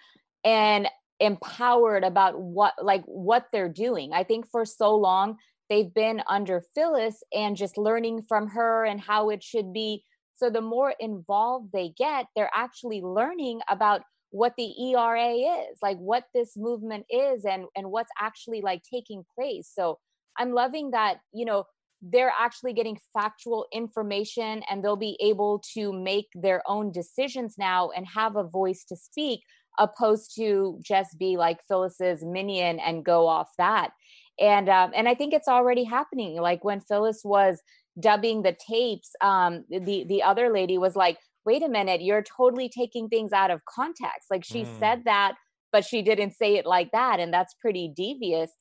and 0.44 0.90
empowered 1.20 2.04
about 2.04 2.42
what 2.42 2.74
like 2.84 3.04
what 3.06 3.46
they're 3.54 3.70
doing. 3.70 4.12
I 4.12 4.24
think 4.24 4.50
for 4.50 4.66
so 4.66 4.96
long 4.96 5.38
they've 5.70 5.94
been 5.94 6.24
under 6.28 6.64
Phyllis 6.74 7.22
and 7.32 7.56
just 7.56 7.78
learning 7.78 8.24
from 8.28 8.48
her 8.48 8.86
and 8.86 9.00
how 9.00 9.30
it 9.30 9.44
should 9.44 9.72
be 9.72 10.04
so 10.38 10.50
the 10.50 10.62
more 10.62 10.94
involved 11.00 11.72
they 11.74 11.94
get, 11.98 12.28
they're 12.36 12.52
actually 12.54 13.02
learning 13.02 13.62
about 13.70 14.02
what 14.30 14.54
the 14.58 14.74
ERA 14.92 15.34
is, 15.34 15.78
like 15.82 15.98
what 15.98 16.26
this 16.34 16.56
movement 16.56 17.06
is 17.10 17.46
and 17.46 17.66
and 17.76 17.90
what's 17.92 18.12
actually 18.20 18.62
like 18.62 18.82
taking 18.92 19.26
place. 19.36 19.72
So 19.74 19.98
I'm 20.38 20.52
loving 20.52 20.92
that, 20.92 21.18
you 21.34 21.46
know, 21.46 21.66
they're 22.02 22.34
actually 22.40 22.74
getting 22.74 23.00
factual 23.14 23.66
information 23.74 24.62
and 24.70 24.84
they'll 24.84 24.96
be 24.96 25.18
able 25.20 25.64
to 25.74 25.92
make 25.92 26.28
their 26.36 26.62
own 26.68 26.92
decisions 26.92 27.56
now 27.58 27.90
and 27.90 28.06
have 28.06 28.36
a 28.36 28.44
voice 28.44 28.86
to 28.90 28.96
speak 28.96 29.42
opposed 29.80 30.36
to 30.36 30.80
just 30.82 31.18
be 31.18 31.38
like 31.38 31.60
Phyllis's 31.68 32.24
minion 32.24 32.80
and 32.80 33.06
go 33.06 33.28
off 33.28 33.50
that. 33.58 33.92
And 34.40 34.70
um, 34.70 34.92
and 34.96 35.08
I 35.08 35.16
think 35.16 35.34
it's 35.34 35.48
already 35.48 35.84
happening. 35.84 36.40
Like 36.40 36.64
when 36.64 36.82
Phyllis 36.82 37.22
was 37.24 37.60
dubbing 38.00 38.44
the 38.44 38.56
tapes, 38.68 39.12
um, 39.22 39.66
the 39.70 40.06
the 40.08 40.24
other 40.24 40.52
lady 40.52 40.78
was 40.78 40.96
like, 40.96 41.18
"Wait 41.46 41.64
a 41.64 41.70
minute, 41.70 42.02
you're 42.02 42.24
totally 42.24 42.70
taking 42.70 43.10
things 43.10 43.34
out 43.34 43.52
of 43.52 43.62
context." 43.66 44.28
Like 44.30 44.44
she 44.44 44.64
mm. 44.64 44.80
said 44.80 45.04
that, 45.06 45.36
but 45.72 45.86
she 45.86 46.02
didn't 46.02 46.34
say 46.34 46.56
it 46.56 46.66
like 46.66 46.92
that, 46.92 47.20
and 47.20 47.34
that's 47.34 47.56
pretty 47.62 47.92
devious. 47.96 48.52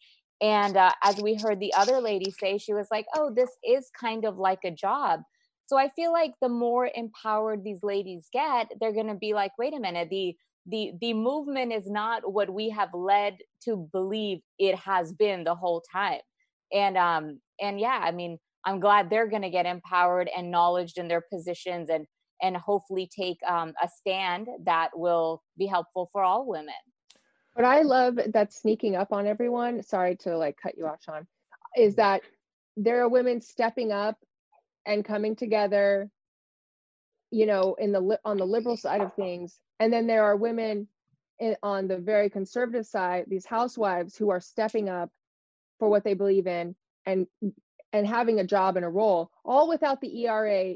And 0.40 0.76
uh, 0.76 0.92
as 1.02 1.16
we 1.20 1.34
heard 1.34 1.60
the 1.60 1.72
other 1.74 2.00
lady 2.00 2.30
say, 2.30 2.58
she 2.58 2.74
was 2.74 2.88
like, 2.90 3.06
"Oh, 3.14 3.32
this 3.34 3.50
is 3.64 3.90
kind 3.98 4.24
of 4.24 4.36
like 4.36 4.60
a 4.64 4.70
job." 4.70 5.20
So 5.66 5.76
I 5.76 5.90
feel 5.96 6.12
like 6.12 6.32
the 6.40 6.48
more 6.48 6.88
empowered 6.94 7.64
these 7.64 7.82
ladies 7.82 8.28
get, 8.32 8.70
they're 8.80 8.92
going 8.92 9.08
to 9.08 9.14
be 9.14 9.34
like, 9.34 9.52
"Wait 9.58 9.74
a 9.74 9.80
minute, 9.80 10.08
the 10.10 10.36
the 10.66 10.92
the 11.00 11.14
movement 11.14 11.72
is 11.72 11.88
not 11.88 12.32
what 12.32 12.50
we 12.52 12.70
have 12.70 12.90
led 12.92 13.38
to 13.64 13.88
believe 13.92 14.40
it 14.58 14.76
has 14.76 15.12
been 15.12 15.44
the 15.44 15.54
whole 15.54 15.82
time." 15.92 16.20
And 16.72 16.96
um 16.96 17.40
and 17.60 17.80
yeah, 17.80 18.00
I 18.02 18.10
mean, 18.10 18.38
I'm 18.66 18.80
glad 18.80 19.08
they're 19.08 19.28
going 19.28 19.42
to 19.42 19.50
get 19.50 19.64
empowered 19.64 20.28
and 20.36 20.50
knowledged 20.50 20.98
in 20.98 21.08
their 21.08 21.22
positions 21.32 21.88
and 21.88 22.06
and 22.42 22.54
hopefully 22.54 23.08
take 23.16 23.38
um, 23.48 23.72
a 23.82 23.88
stand 23.88 24.46
that 24.64 24.90
will 24.94 25.42
be 25.56 25.64
helpful 25.64 26.10
for 26.12 26.22
all 26.22 26.46
women. 26.46 26.74
What 27.54 27.64
I 27.64 27.80
love 27.80 28.18
that's 28.34 28.60
sneaking 28.60 28.94
up 28.94 29.10
on 29.10 29.26
everyone, 29.26 29.82
sorry 29.82 30.16
to 30.16 30.36
like 30.36 30.58
cut 30.62 30.76
you 30.76 30.86
off, 30.86 31.02
Sean, 31.02 31.26
is 31.74 31.94
that 31.94 32.20
there 32.76 33.00
are 33.00 33.08
women 33.08 33.40
stepping 33.40 33.90
up 33.90 34.18
and 34.84 35.02
coming 35.02 35.34
together, 35.34 36.10
you 37.30 37.46
know, 37.46 37.74
in 37.78 37.92
the 37.92 38.20
on 38.24 38.36
the 38.36 38.44
liberal 38.44 38.76
side 38.76 39.00
of 39.00 39.14
things, 39.14 39.58
and 39.80 39.90
then 39.90 40.06
there 40.06 40.24
are 40.24 40.36
women 40.36 40.88
in, 41.38 41.56
on 41.62 41.88
the 41.88 41.96
very 41.96 42.28
conservative 42.28 42.84
side, 42.84 43.24
these 43.28 43.46
housewives 43.46 44.16
who 44.16 44.28
are 44.28 44.40
stepping 44.40 44.90
up 44.90 45.10
for 45.78 45.88
what 45.88 46.04
they 46.04 46.14
believe 46.14 46.46
in 46.46 46.74
and 47.06 47.26
and 47.96 48.06
having 48.06 48.40
a 48.40 48.44
job 48.44 48.76
and 48.76 48.84
a 48.84 48.88
role, 48.88 49.30
all 49.44 49.68
without 49.68 50.00
the 50.00 50.26
ERA 50.26 50.74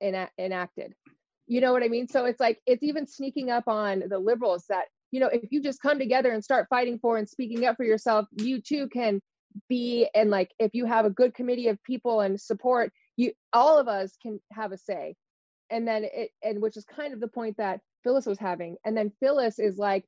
ena- 0.00 0.30
enacted. 0.38 0.94
You 1.46 1.60
know 1.60 1.72
what 1.72 1.82
I 1.82 1.88
mean? 1.88 2.08
So 2.08 2.24
it's 2.24 2.40
like 2.40 2.60
it's 2.66 2.82
even 2.82 3.06
sneaking 3.06 3.50
up 3.50 3.68
on 3.68 4.04
the 4.08 4.18
liberals 4.18 4.64
that 4.68 4.86
you 5.10 5.20
know 5.20 5.28
if 5.28 5.50
you 5.50 5.62
just 5.62 5.80
come 5.80 5.98
together 5.98 6.30
and 6.30 6.42
start 6.44 6.66
fighting 6.68 6.98
for 6.98 7.16
and 7.16 7.28
speaking 7.28 7.66
up 7.66 7.76
for 7.76 7.84
yourself, 7.84 8.26
you 8.32 8.60
too 8.60 8.88
can 8.88 9.20
be 9.68 10.08
and 10.14 10.30
like 10.30 10.50
if 10.58 10.74
you 10.74 10.84
have 10.84 11.04
a 11.04 11.10
good 11.10 11.34
committee 11.34 11.68
of 11.68 11.82
people 11.84 12.20
and 12.20 12.40
support, 12.40 12.92
you 13.16 13.32
all 13.52 13.78
of 13.78 13.88
us 13.88 14.16
can 14.22 14.40
have 14.52 14.72
a 14.72 14.78
say. 14.78 15.14
And 15.70 15.86
then 15.86 16.04
it 16.04 16.30
and 16.42 16.62
which 16.62 16.76
is 16.76 16.84
kind 16.84 17.12
of 17.12 17.20
the 17.20 17.28
point 17.28 17.56
that 17.58 17.80
Phyllis 18.04 18.26
was 18.26 18.38
having. 18.38 18.76
And 18.84 18.96
then 18.96 19.12
Phyllis 19.20 19.58
is 19.58 19.78
like 19.78 20.04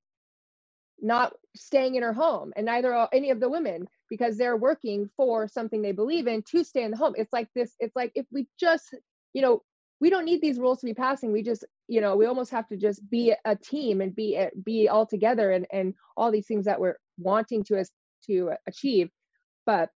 not 1.00 1.32
staying 1.56 1.94
in 1.94 2.02
her 2.02 2.12
home 2.12 2.52
and 2.56 2.66
neither 2.66 2.94
are 2.94 3.08
any 3.12 3.30
of 3.30 3.40
the 3.40 3.48
women 3.48 3.88
because 4.10 4.36
they're 4.36 4.56
working 4.56 5.08
for 5.16 5.48
something 5.48 5.80
they 5.80 5.92
believe 5.92 6.26
in 6.26 6.42
to 6.50 6.64
stay 6.64 6.82
in 6.82 6.90
the 6.90 6.96
home. 6.96 7.14
It's 7.16 7.32
like 7.32 7.48
this, 7.54 7.74
it's 7.78 7.96
like 7.96 8.12
if 8.14 8.26
we 8.30 8.46
just, 8.58 8.94
you 9.32 9.40
know, 9.40 9.62
we 10.00 10.10
don't 10.10 10.24
need 10.24 10.40
these 10.40 10.58
rules 10.58 10.80
to 10.80 10.86
be 10.86 10.94
passing. 10.94 11.30
We 11.30 11.42
just, 11.42 11.64
you 11.86 12.00
know, 12.00 12.16
we 12.16 12.26
almost 12.26 12.50
have 12.50 12.66
to 12.68 12.76
just 12.76 13.08
be 13.08 13.34
a 13.44 13.54
team 13.56 14.00
and 14.00 14.14
be 14.14 14.46
be 14.64 14.88
all 14.88 15.06
together 15.06 15.52
and 15.52 15.66
and 15.72 15.94
all 16.16 16.30
these 16.30 16.46
things 16.46 16.64
that 16.64 16.80
we're 16.80 16.96
wanting 17.18 17.64
to 17.64 17.78
us 17.78 17.90
to 18.26 18.52
achieve. 18.66 19.10
But 19.66 19.90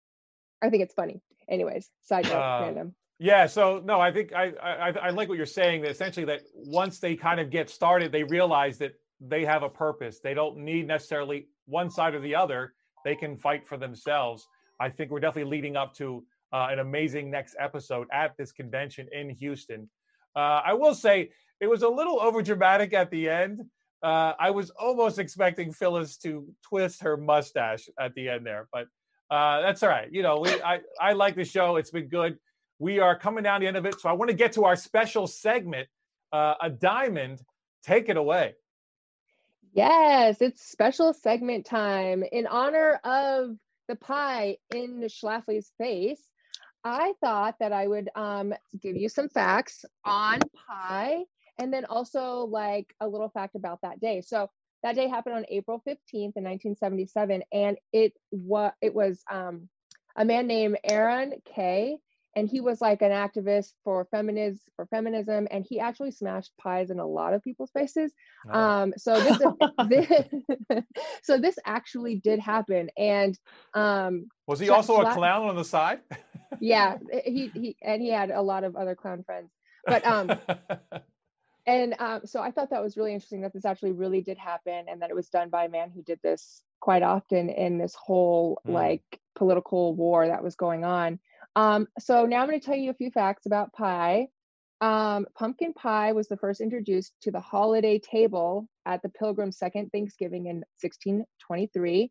I 0.63 0.71
think 0.71 0.83
it's 0.83 0.95
funny. 0.95 1.21
Anyways, 1.49 1.91
side 2.03 2.25
note, 2.25 2.35
Uh, 2.35 2.61
random. 2.63 2.95
Yeah, 3.19 3.47
so 3.47 3.83
no, 3.85 4.01
I 4.01 4.11
think 4.11 4.33
I, 4.33 4.53
I 4.63 4.89
I 4.89 4.89
I 4.89 5.11
like 5.11 5.29
what 5.29 5.37
you're 5.37 5.45
saying. 5.45 5.83
That 5.83 5.91
essentially, 5.91 6.25
that 6.27 6.41
once 6.55 6.99
they 6.99 7.15
kind 7.15 7.39
of 7.39 7.51
get 7.51 7.69
started, 7.69 8.11
they 8.11 8.25
realize 8.25 8.79
that 8.79 8.93
they 9.21 9.45
have 9.45 9.63
a 9.63 9.69
purpose. 9.69 10.21
They 10.21 10.33
don't 10.33 10.57
need 10.59 10.87
necessarily 10.87 11.49
one 11.67 11.91
side 11.91 12.15
or 12.15 12.21
the 12.21 12.35
other. 12.35 12.73
They 13.05 13.15
can 13.15 13.37
fight 13.37 13.67
for 13.67 13.77
themselves. 13.77 14.47
I 14.81 14.89
think 14.89 15.11
we're 15.11 15.21
definitely 15.21 15.51
leading 15.51 15.77
up 15.77 15.95
to 15.97 16.25
uh, 16.53 16.69
an 16.71 16.79
amazing 16.79 17.31
next 17.31 17.57
episode 17.59 18.07
at 18.13 18.37
this 18.37 18.53
convention 18.53 19.09
in 19.13 19.31
Houston. 19.31 19.89
Uh, 20.37 20.63
I 20.65 20.73
will 20.75 20.95
say 20.95 21.31
it 21.61 21.69
was 21.69 21.83
a 21.83 21.89
little 21.89 22.19
overdramatic 22.19 22.93
at 22.93 23.11
the 23.11 23.29
end. 23.29 23.63
Uh, 24.03 24.33
I 24.39 24.51
was 24.51 24.71
almost 24.71 25.19
expecting 25.19 25.73
Phyllis 25.73 26.17
to 26.19 26.47
twist 26.67 27.03
her 27.03 27.17
mustache 27.17 27.89
at 27.99 28.15
the 28.15 28.31
end 28.31 28.47
there, 28.47 28.67
but 28.73 28.87
uh, 29.31 29.61
that's 29.61 29.83
all 29.83 29.91
right. 29.91 30.09
You 30.11 30.23
know, 30.23 30.41
we 30.41 30.51
I 30.63 30.81
I 30.99 31.13
like 31.13 31.37
the 31.37 31.45
show. 31.45 31.77
It's 31.77 31.91
been 31.91 32.09
good. 32.09 32.39
We 32.79 32.99
are 32.99 33.17
coming 33.17 33.45
down 33.45 33.61
the 33.61 33.67
end 33.67 33.77
of 33.77 33.85
it, 33.85 34.01
so 34.01 34.09
I 34.09 34.13
want 34.13 34.31
to 34.31 34.37
get 34.37 34.53
to 34.53 34.65
our 34.65 34.75
special 34.75 35.27
segment, 35.27 35.87
uh, 36.33 36.55
a 36.63 36.71
diamond. 36.71 37.43
Take 37.83 38.09
it 38.09 38.17
away. 38.17 38.55
Yes, 39.73 40.41
it's 40.43 40.63
special 40.63 41.13
segment 41.13 41.67
time 41.67 42.25
in 42.25 42.47
honor 42.47 43.01
of 43.05 43.57
the 43.89 43.97
pie 43.97 44.59
in 44.75 45.03
Schlafly's 45.03 45.73
face. 45.79 46.23
I 46.85 47.15
thought 47.21 47.57
that 47.61 47.73
I 47.73 47.87
would 47.87 48.09
um, 48.15 48.55
give 48.81 48.97
you 48.97 49.09
some 49.09 49.29
facts 49.29 49.85
on 50.05 50.41
pie 50.69 51.25
and 51.59 51.73
then 51.73 51.85
also 51.85 52.47
like 52.47 52.95
a 53.01 53.09
little 53.09 53.29
fact 53.29 53.55
about 53.55 53.81
that 53.83 54.01
day. 54.01 54.23
So 54.23 54.51
that 54.83 54.97
day 54.97 55.09
happened 55.09 55.37
on 55.37 55.45
April 55.51 55.83
15th 55.87 56.37
in 56.37 56.45
1977 56.45 57.43
and 57.53 57.77
it 57.93 58.15
was 58.33 58.73
it 58.81 58.95
was 58.95 59.23
um, 59.31 59.69
a 60.17 60.25
man 60.25 60.47
named 60.47 60.79
Aron 60.85 61.35
Kay 61.55 61.99
and 62.37 62.49
he 62.49 62.61
was 62.61 62.81
like 62.81 63.03
an 63.03 63.11
activist 63.11 63.73
for 63.85 64.05
feminism 64.11 64.61
for 64.77 64.87
feminism 64.87 65.49
and 65.51 65.65
he 65.69 65.81
actually 65.81 66.11
smashed 66.11 66.53
pies 66.59 66.91
in 66.91 66.99
a 66.99 67.07
lot 67.07 67.35
of 67.35 67.43
people's 67.43 67.71
faces 67.73 68.13
Oh. 68.49 68.59
um 68.59 68.95
so 68.97 69.21
this, 69.21 69.39
this 69.89 70.85
so 71.23 71.39
this 71.39 71.59
actually 71.65 72.17
did 72.17 72.39
happen 72.39 72.91
and 72.97 73.39
um 73.75 74.27
Was 74.47 74.61
he 74.61 74.69
also 74.71 75.01
a 75.01 75.13
clown 75.13 75.49
on 75.49 75.57
the 75.57 75.65
side? 75.65 76.01
yeah 76.61 76.99
he 77.25 77.49
he 77.55 77.77
and 77.83 78.03
he 78.03 78.09
had 78.11 78.31
a 78.31 78.43
lot 78.43 78.65
of 78.65 78.77
other 78.77 78.95
clown 78.95 79.23
friends 79.25 79.51
but 79.87 80.05
um 80.07 80.31
and 81.67 81.95
um 81.99 82.21
so 82.25 82.41
i 82.41 82.51
thought 82.51 82.71
that 82.71 82.83
was 82.83 82.97
really 82.97 83.13
interesting 83.13 83.43
that 83.43 83.53
this 83.53 83.65
actually 83.65 83.93
really 83.93 84.21
did 84.21 84.39
happen 84.39 84.87
and 84.89 85.03
that 85.03 85.11
it 85.11 85.17
was 85.17 85.29
done 85.29 85.49
by 85.51 85.65
a 85.65 85.69
man 85.69 85.91
who 85.91 86.03
did 86.03 86.19
this 86.23 86.63
quite 86.81 87.03
often 87.03 87.49
in 87.51 87.79
this 87.79 87.95
whole 87.95 88.61
Mm. 88.67 88.73
like 88.73 89.21
political 89.37 89.95
war 89.95 90.27
that 90.27 90.43
was 90.43 90.55
going 90.57 90.85
on 90.85 91.19
um 91.57 91.87
so 91.99 92.27
now 92.27 92.41
i'm 92.41 92.49
going 92.49 92.61
to 92.61 92.65
tell 92.65 92.77
you 92.77 92.91
a 92.91 92.95
few 92.95 93.11
facts 93.11 93.47
about 93.47 93.73
pie 93.73 94.27
um, 94.81 95.27
pumpkin 95.35 95.75
pie 95.75 96.13
was 96.13 96.29
the 96.29 96.39
first 96.39 96.61
introduced 96.61 97.13
to 97.23 97.31
the 97.31 97.41
holiday 97.41 97.99
table 97.99 98.67
at 98.87 99.03
the 99.03 99.11
Pilgrim's 99.11 99.59
Second 99.59 99.91
Thanksgiving 99.93 100.47
in 100.47 100.65
1623. 100.81 102.11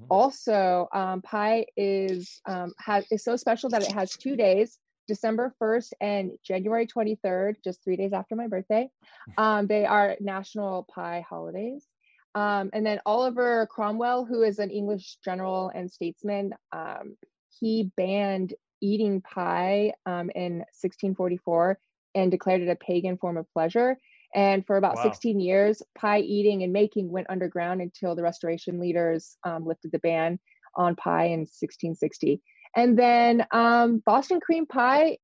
Mm. 0.00 0.06
Also, 0.10 0.88
um, 0.92 1.22
pie 1.22 1.66
is 1.76 2.40
um, 2.46 2.72
has 2.78 3.06
is 3.10 3.22
so 3.22 3.36
special 3.36 3.70
that 3.70 3.82
it 3.82 3.92
has 3.92 4.16
two 4.16 4.34
days, 4.34 4.78
December 5.06 5.54
1st 5.62 5.92
and 6.00 6.30
January 6.44 6.86
23rd, 6.86 7.56
just 7.62 7.84
three 7.84 7.96
days 7.96 8.12
after 8.12 8.34
my 8.36 8.46
birthday. 8.46 8.88
Um, 9.36 9.66
they 9.66 9.84
are 9.84 10.16
national 10.20 10.86
pie 10.92 11.22
holidays. 11.28 11.86
Um, 12.34 12.70
and 12.72 12.84
then 12.84 12.98
Oliver 13.04 13.66
Cromwell, 13.70 14.24
who 14.24 14.42
is 14.42 14.58
an 14.58 14.70
English 14.70 15.18
general 15.22 15.70
and 15.74 15.90
statesman, 15.90 16.54
um, 16.72 17.16
he 17.60 17.92
banned 17.94 18.54
eating 18.80 19.20
pie 19.20 19.92
um, 20.06 20.30
in 20.34 20.58
1644 20.58 21.78
and 22.14 22.30
declared 22.30 22.62
it 22.62 22.68
a 22.68 22.76
pagan 22.76 23.16
form 23.18 23.36
of 23.36 23.50
pleasure. 23.52 23.96
And 24.34 24.66
for 24.66 24.76
about 24.76 24.96
Wow. 24.96 25.02
16 25.02 25.40
years, 25.40 25.82
pie 25.96 26.20
eating 26.20 26.62
and 26.62 26.72
making 26.72 27.10
went 27.10 27.30
underground 27.30 27.80
until 27.80 28.14
the 28.14 28.22
Restoration 28.22 28.78
leaders 28.78 29.36
um, 29.44 29.66
lifted 29.66 29.92
the 29.92 29.98
ban 29.98 30.38
on 30.74 30.96
pie 30.96 31.26
in 31.26 31.40
1660. 31.40 32.42
And 32.76 32.98
then 32.98 33.46
um, 33.52 34.02
Boston 34.04 34.40
cream 34.40 34.66
pie 34.66 35.18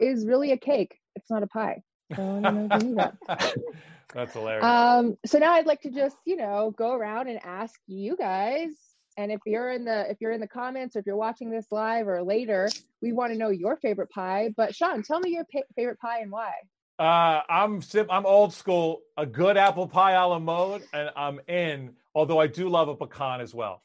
is 0.00 0.26
really 0.26 0.52
a 0.52 0.56
cake. 0.56 0.98
It's 1.14 1.30
not 1.30 1.42
a 1.42 1.46
pie. 1.46 1.82
So 2.14 2.22
I 2.22 2.40
don't 2.40 2.54
know 2.54 2.66
if 2.66 2.74
you 2.74 2.80
knew 2.80 2.94
that. 2.96 3.14
That's 4.14 4.32
hilarious. 4.32 4.64
Um, 4.64 5.16
so 5.26 5.38
now 5.38 5.52
I'd 5.52 5.66
like 5.66 5.82
to 5.82 5.90
just, 5.90 6.16
you 6.24 6.36
know, 6.36 6.72
go 6.76 6.92
around 6.94 7.28
and 7.28 7.38
ask 7.44 7.78
you 7.86 8.16
guys. 8.16 8.70
And 9.16 9.32
if 9.32 9.40
you're 9.46 9.70
in 9.70 9.84
the 9.84 10.10
if 10.10 10.18
you're 10.20 10.32
in 10.32 10.40
the 10.40 10.48
comments 10.48 10.94
or 10.94 10.98
if 10.98 11.06
you're 11.06 11.16
watching 11.16 11.50
this 11.50 11.66
live 11.70 12.06
or 12.06 12.22
later, 12.22 12.68
we 13.00 13.12
want 13.12 13.32
to 13.32 13.38
know 13.38 13.48
your 13.48 13.76
favorite 13.76 14.10
pie. 14.10 14.52
But 14.56 14.74
Sean, 14.74 15.02
tell 15.02 15.20
me 15.20 15.30
your 15.30 15.44
pa- 15.44 15.66
favorite 15.74 15.98
pie 15.98 16.20
and 16.20 16.30
why. 16.30 16.52
Uh, 16.98 17.42
I'm 17.48 17.82
sim- 17.82 18.10
I'm 18.10 18.26
old 18.26 18.52
school. 18.52 19.00
A 19.16 19.26
good 19.26 19.56
apple 19.56 19.88
pie 19.88 20.12
a 20.12 20.26
la 20.26 20.38
mode, 20.38 20.82
and 20.92 21.10
I'm 21.16 21.40
in. 21.48 21.94
Although 22.14 22.38
I 22.38 22.46
do 22.46 22.68
love 22.68 22.88
a 22.88 22.96
pecan 22.96 23.40
as 23.40 23.54
well. 23.54 23.82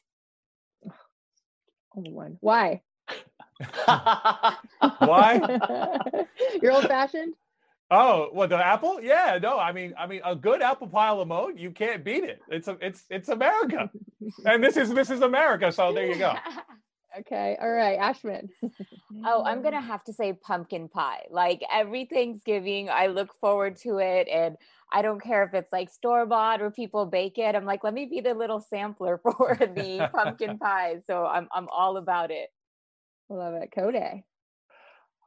Only 1.94 2.12
one. 2.12 2.38
Why? 2.40 2.82
Why? 4.98 5.58
you're 6.62 6.72
old 6.72 6.86
fashioned. 6.86 7.34
Oh, 7.90 8.28
what 8.32 8.48
the 8.48 8.56
apple? 8.56 9.00
Yeah, 9.02 9.38
no. 9.40 9.58
I 9.58 9.72
mean, 9.72 9.94
I 9.98 10.06
mean, 10.06 10.22
a 10.24 10.34
good 10.34 10.62
apple 10.62 10.88
pie 10.88 11.08
a 11.08 11.14
la 11.14 11.24
mode, 11.24 11.58
you 11.58 11.70
can't 11.70 12.02
beat 12.02 12.24
it. 12.24 12.40
It's 12.48 12.68
a, 12.68 12.78
it's 12.80 13.04
it's 13.10 13.28
America, 13.28 13.90
and 14.46 14.64
this 14.64 14.76
is 14.76 14.94
this 14.94 15.10
is 15.10 15.20
America. 15.20 15.70
So 15.70 15.92
there 15.92 16.06
you 16.06 16.16
go. 16.18 16.34
Okay. 17.18 17.58
All 17.60 17.70
right, 17.70 17.98
Ashman. 17.98 18.48
Oh, 19.26 19.44
I'm 19.44 19.62
gonna 19.62 19.80
have 19.80 20.02
to 20.04 20.14
say 20.14 20.32
pumpkin 20.32 20.88
pie. 20.88 21.26
Like 21.30 21.62
every 21.70 22.06
Thanksgiving, 22.06 22.88
I 22.88 23.08
look 23.08 23.34
forward 23.40 23.76
to 23.82 23.98
it, 23.98 24.26
and 24.26 24.56
I 24.90 25.02
don't 25.02 25.22
care 25.22 25.44
if 25.44 25.52
it's 25.52 25.70
like 25.70 25.90
store 25.90 26.24
bought 26.24 26.62
or 26.62 26.70
people 26.70 27.04
bake 27.04 27.36
it. 27.36 27.54
I'm 27.54 27.66
like, 27.66 27.84
let 27.84 27.92
me 27.92 28.06
be 28.06 28.22
the 28.22 28.32
little 28.32 28.60
sampler 28.60 29.18
for 29.22 29.54
the 29.60 30.10
pumpkin 30.14 30.58
pie. 30.58 31.00
So 31.06 31.26
I'm 31.26 31.46
I'm 31.52 31.68
all 31.68 31.98
about 31.98 32.30
it. 32.30 32.48
Love 33.28 33.52
it. 33.54 33.70
Cody. 33.74 34.24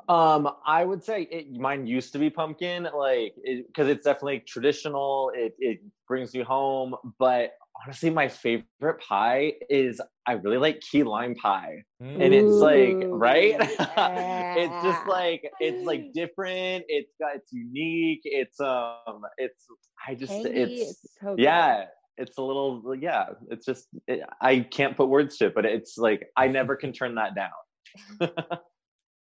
Um, 0.08 0.50
I 0.66 0.86
would 0.86 1.04
say 1.04 1.24
it, 1.24 1.52
mine 1.52 1.88
used 1.88 2.14
to 2.14 2.20
be 2.20 2.30
pumpkin, 2.30 2.88
like 2.96 3.34
because 3.44 3.88
it's 3.88 4.06
definitely 4.06 4.44
traditional. 4.48 5.32
It 5.34 5.56
it 5.60 5.80
brings 6.08 6.34
you 6.34 6.44
home. 6.44 6.96
But 7.18 7.52
honestly, 7.84 8.10
my 8.10 8.28
favorite 8.28 9.00
pie 9.08 9.54
is 9.70 10.00
I 10.28 10.34
really 10.34 10.58
like 10.58 10.82
key 10.82 11.04
lime 11.04 11.36
pie, 11.36 11.84
and 12.00 12.34
it's 12.34 12.56
like 12.56 12.98
right. 13.06 13.56
it's 13.60 14.84
just 14.84 15.08
like 15.08 15.50
it's 15.60 15.86
like 15.86 16.14
different. 16.14 16.86
It's 16.88 17.12
got 17.20 17.36
it's 17.36 17.52
unique. 17.52 18.22
It's 18.24 18.60
um, 18.60 19.22
it's 19.38 19.66
I 20.08 20.16
just 20.16 20.32
Tangy, 20.32 20.50
it's, 20.50 21.00
so 21.22 21.36
good. 21.36 21.40
yeah. 21.40 21.86
It's 22.18 22.38
a 22.38 22.42
little 22.42 22.96
yeah. 22.98 23.26
It's 23.50 23.66
just 23.66 23.88
it, 24.08 24.22
I 24.42 24.60
can't 24.60 24.96
put 24.96 25.10
words 25.10 25.38
to 25.38 25.48
it, 25.48 25.56
but 25.56 25.66
it's 25.66 25.98
like 25.98 26.28
I 26.38 26.48
never 26.48 26.76
can 26.76 26.94
turn 26.94 27.16
that 27.16 27.36
down. 27.36 28.30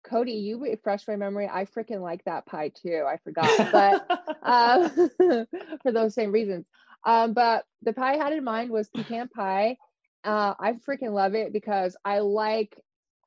Cody, 0.09 0.33
you 0.33 0.61
refreshed 0.61 1.07
my 1.07 1.15
memory. 1.15 1.49
I 1.51 1.65
freaking 1.65 2.01
like 2.01 2.23
that 2.25 2.45
pie 2.45 2.69
too. 2.69 3.03
I 3.07 3.17
forgot, 3.17 3.51
but 3.71 4.07
um, 4.43 4.89
for 5.83 5.91
those 5.91 6.13
same 6.13 6.31
reasons. 6.31 6.65
Um, 7.05 7.33
but 7.33 7.65
the 7.83 7.93
pie 7.93 8.13
I 8.13 8.17
had 8.17 8.33
in 8.33 8.43
mind 8.43 8.71
was 8.71 8.89
pecan 8.89 9.27
pie. 9.29 9.77
Uh, 10.23 10.55
I 10.59 10.73
freaking 10.73 11.13
love 11.13 11.35
it 11.35 11.53
because 11.53 11.95
I 12.03 12.19
like 12.19 12.75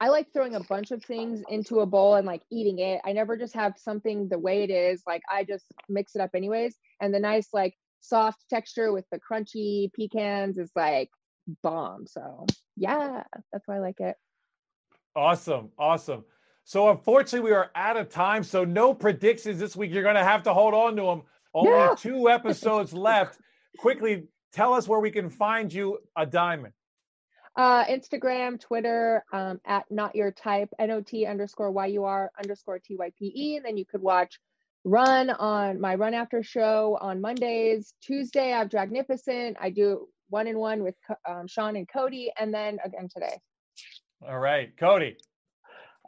I 0.00 0.08
like 0.08 0.32
throwing 0.32 0.54
a 0.54 0.60
bunch 0.60 0.90
of 0.92 1.04
things 1.04 1.42
into 1.48 1.80
a 1.80 1.86
bowl 1.86 2.14
and 2.14 2.26
like 2.26 2.42
eating 2.50 2.78
it. 2.78 3.00
I 3.04 3.12
never 3.12 3.36
just 3.36 3.54
have 3.54 3.74
something 3.76 4.28
the 4.28 4.38
way 4.38 4.62
it 4.62 4.70
is. 4.70 5.02
Like 5.06 5.22
I 5.30 5.44
just 5.44 5.64
mix 5.88 6.14
it 6.14 6.20
up 6.20 6.30
anyways. 6.34 6.76
And 7.00 7.12
the 7.12 7.18
nice 7.18 7.48
like 7.52 7.74
soft 8.00 8.44
texture 8.48 8.92
with 8.92 9.04
the 9.10 9.18
crunchy 9.18 9.92
pecans 9.92 10.58
is 10.58 10.70
like 10.76 11.10
bomb. 11.62 12.06
So 12.06 12.46
yeah, 12.76 13.24
that's 13.52 13.66
why 13.66 13.76
I 13.76 13.80
like 13.80 14.00
it. 14.00 14.16
Awesome, 15.16 15.70
awesome. 15.78 16.24
So 16.68 16.90
unfortunately, 16.90 17.48
we 17.48 17.56
are 17.56 17.70
out 17.74 17.96
of 17.96 18.10
time. 18.10 18.44
So 18.44 18.62
no 18.62 18.92
predictions 18.92 19.58
this 19.58 19.74
week. 19.74 19.90
You're 19.90 20.02
going 20.02 20.16
to 20.16 20.22
have 20.22 20.42
to 20.42 20.52
hold 20.52 20.74
on 20.74 20.96
to 20.96 21.02
them. 21.02 21.22
Only 21.54 21.70
No. 21.70 21.94
two 21.94 22.28
episodes 22.28 22.92
left. 22.92 23.38
Quickly, 23.78 24.24
tell 24.52 24.74
us 24.74 24.86
where 24.86 25.00
we 25.00 25.10
can 25.10 25.30
find 25.30 25.72
you 25.72 25.98
a 26.14 26.26
diamond. 26.26 26.74
Uh, 27.56 27.86
Instagram, 27.86 28.60
Twitter, 28.60 29.24
um, 29.32 29.62
at 29.64 29.90
not 29.90 30.14
your 30.14 30.30
type, 30.30 30.68
not 30.78 31.10
underscore 31.26 31.86
yur 31.86 32.30
underscore 32.38 32.80
type. 32.80 33.14
And 33.18 33.64
then 33.64 33.78
you 33.78 33.86
could 33.86 34.02
watch 34.02 34.38
Run 34.84 35.30
on 35.30 35.80
my 35.80 35.94
Run 35.94 36.12
After 36.12 36.42
show 36.42 36.98
on 37.00 37.22
Mondays. 37.22 37.94
Tuesday, 38.02 38.52
I 38.52 38.58
have 38.58 38.68
Dragnificent. 38.68 39.56
I 39.58 39.70
do 39.70 40.06
one 40.28 40.46
in 40.46 40.58
one 40.58 40.82
with 40.82 40.96
um, 41.26 41.46
Sean 41.46 41.76
and 41.76 41.88
Cody, 41.88 42.30
and 42.38 42.52
then 42.52 42.78
again 42.84 43.08
today. 43.08 43.40
All 44.20 44.38
right, 44.38 44.76
Cody. 44.76 45.16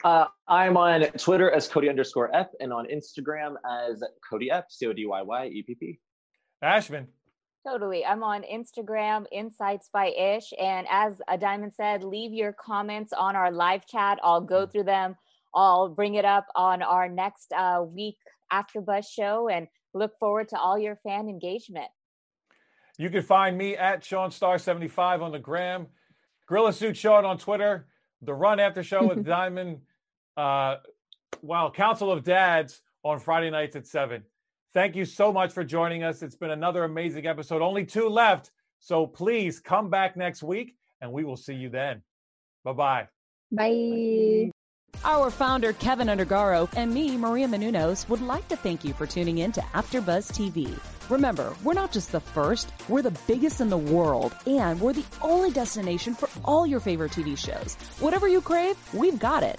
Uh, 0.03 0.27
I'm 0.49 0.77
on 0.77 1.03
Twitter 1.19 1.51
as 1.51 1.69
Cody 1.69 1.89
underscore 1.89 2.35
F 2.35 2.49
and 2.61 2.73
on 2.73 2.87
Instagram 2.87 3.55
as 3.89 4.03
Cody 4.29 4.51
F, 4.51 4.65
C 4.71 4.87
O 4.87 4.93
D 4.93 5.07
Y 5.07 5.23
Y 5.23 5.47
E 5.47 5.63
P 5.63 5.75
P. 5.75 5.99
Ashman. 6.63 7.07
Totally. 7.67 8.07
I'm 8.07 8.23
on 8.23 8.43
Instagram, 8.43 9.27
Insights 9.31 9.91
by 9.93 10.07
Ish. 10.09 10.53
And 10.59 10.87
as 10.91 11.21
a 11.29 11.37
Diamond 11.37 11.75
said, 11.75 12.03
leave 12.03 12.33
your 12.33 12.55
comments 12.55 13.13
on 13.13 13.37
our 13.37 13.51
live 13.51 13.87
chat. 13.87 14.19
I'll 14.23 14.41
go 14.41 14.67
Mm. 14.67 14.73
through 14.73 14.85
them. 14.85 15.17
I'll 15.55 15.89
bring 15.91 16.15
it 16.15 16.25
up 16.25 16.47
on 16.55 16.81
our 16.81 17.09
next 17.09 17.53
uh, 17.53 17.83
week 17.87 18.17
AfterBuzz 18.51 19.07
show 19.11 19.49
and 19.49 19.69
look 19.93 20.17
forward 20.19 20.49
to 20.51 20.59
all 20.59 20.79
your 20.79 20.97
fan 20.97 21.29
engagement. 21.29 21.89
You 22.97 23.11
can 23.11 23.23
find 23.23 23.59
me 23.59 23.77
at 23.77 24.05
Sean 24.05 24.31
Star 24.31 24.59
75 24.59 25.21
on 25.23 25.33
the 25.33 25.39
gram, 25.39 25.89
Gorilla 26.47 26.73
Suit 26.73 26.97
Sean 26.97 27.25
on 27.27 27.37
Twitter, 27.37 27.87
the 28.23 28.33
Run 28.35 28.59
After 28.61 28.83
Show 28.83 29.07
with 29.07 29.25
Diamond, 29.27 29.81
uh, 30.41 30.77
wow, 31.43 31.71
Council 31.71 32.11
of 32.11 32.25
Dads 32.25 32.81
on 33.03 33.21
Friday 33.21 33.51
nights 33.51 33.77
at 33.77 33.87
7. 33.87 34.23
Thank 34.73 34.97
you 34.97 35.05
so 35.05 35.33
much 35.33 35.53
for 35.53 35.65
joining 35.65 36.03
us. 36.03 36.23
It's 36.23 36.37
been 36.37 36.51
another 36.51 36.85
amazing 36.85 37.27
episode. 37.27 37.61
Only 37.61 37.85
two 37.85 38.09
left. 38.09 38.51
So 38.79 39.07
please 39.07 39.61
come 39.61 39.91
back 39.91 40.17
next 40.17 40.43
week 40.43 40.77
and 41.01 41.13
we 41.13 41.25
will 41.25 41.37
see 41.37 41.55
you 41.55 41.69
then. 41.69 42.03
Bye 42.65 42.73
bye. 42.73 43.09
Bye. 43.53 44.51
Our 45.05 45.31
founder, 45.31 45.73
Kevin 45.73 46.09
Undergaro, 46.09 46.69
and 46.77 46.93
me, 46.93 47.17
Maria 47.17 47.47
Menounos, 47.47 48.09
would 48.09 48.21
like 48.21 48.47
to 48.49 48.57
thank 48.57 48.85
you 48.85 48.93
for 48.93 49.07
tuning 49.07 49.39
in 49.39 49.51
to 49.53 49.61
AfterBuzz 49.61 50.31
TV. 50.33 50.79
Remember, 51.11 51.55
we're 51.65 51.75
not 51.75 51.91
just 51.91 52.13
the 52.13 52.21
first, 52.21 52.71
we're 52.89 53.03
the 53.03 53.19
biggest 53.27 53.61
in 53.61 53.71
the 53.71 53.79
world, 53.79 54.35
and 54.47 54.81
we're 54.81 54.93
the 54.93 55.05
only 55.23 55.51
destination 55.51 56.15
for 56.15 56.29
all 56.45 56.67
your 56.67 56.81
favorite 56.81 57.13
TV 57.13 57.37
shows. 57.37 57.75
Whatever 57.99 58.29
you 58.29 58.41
crave, 58.41 58.77
we've 58.93 59.19
got 59.19 59.43
it. 59.43 59.59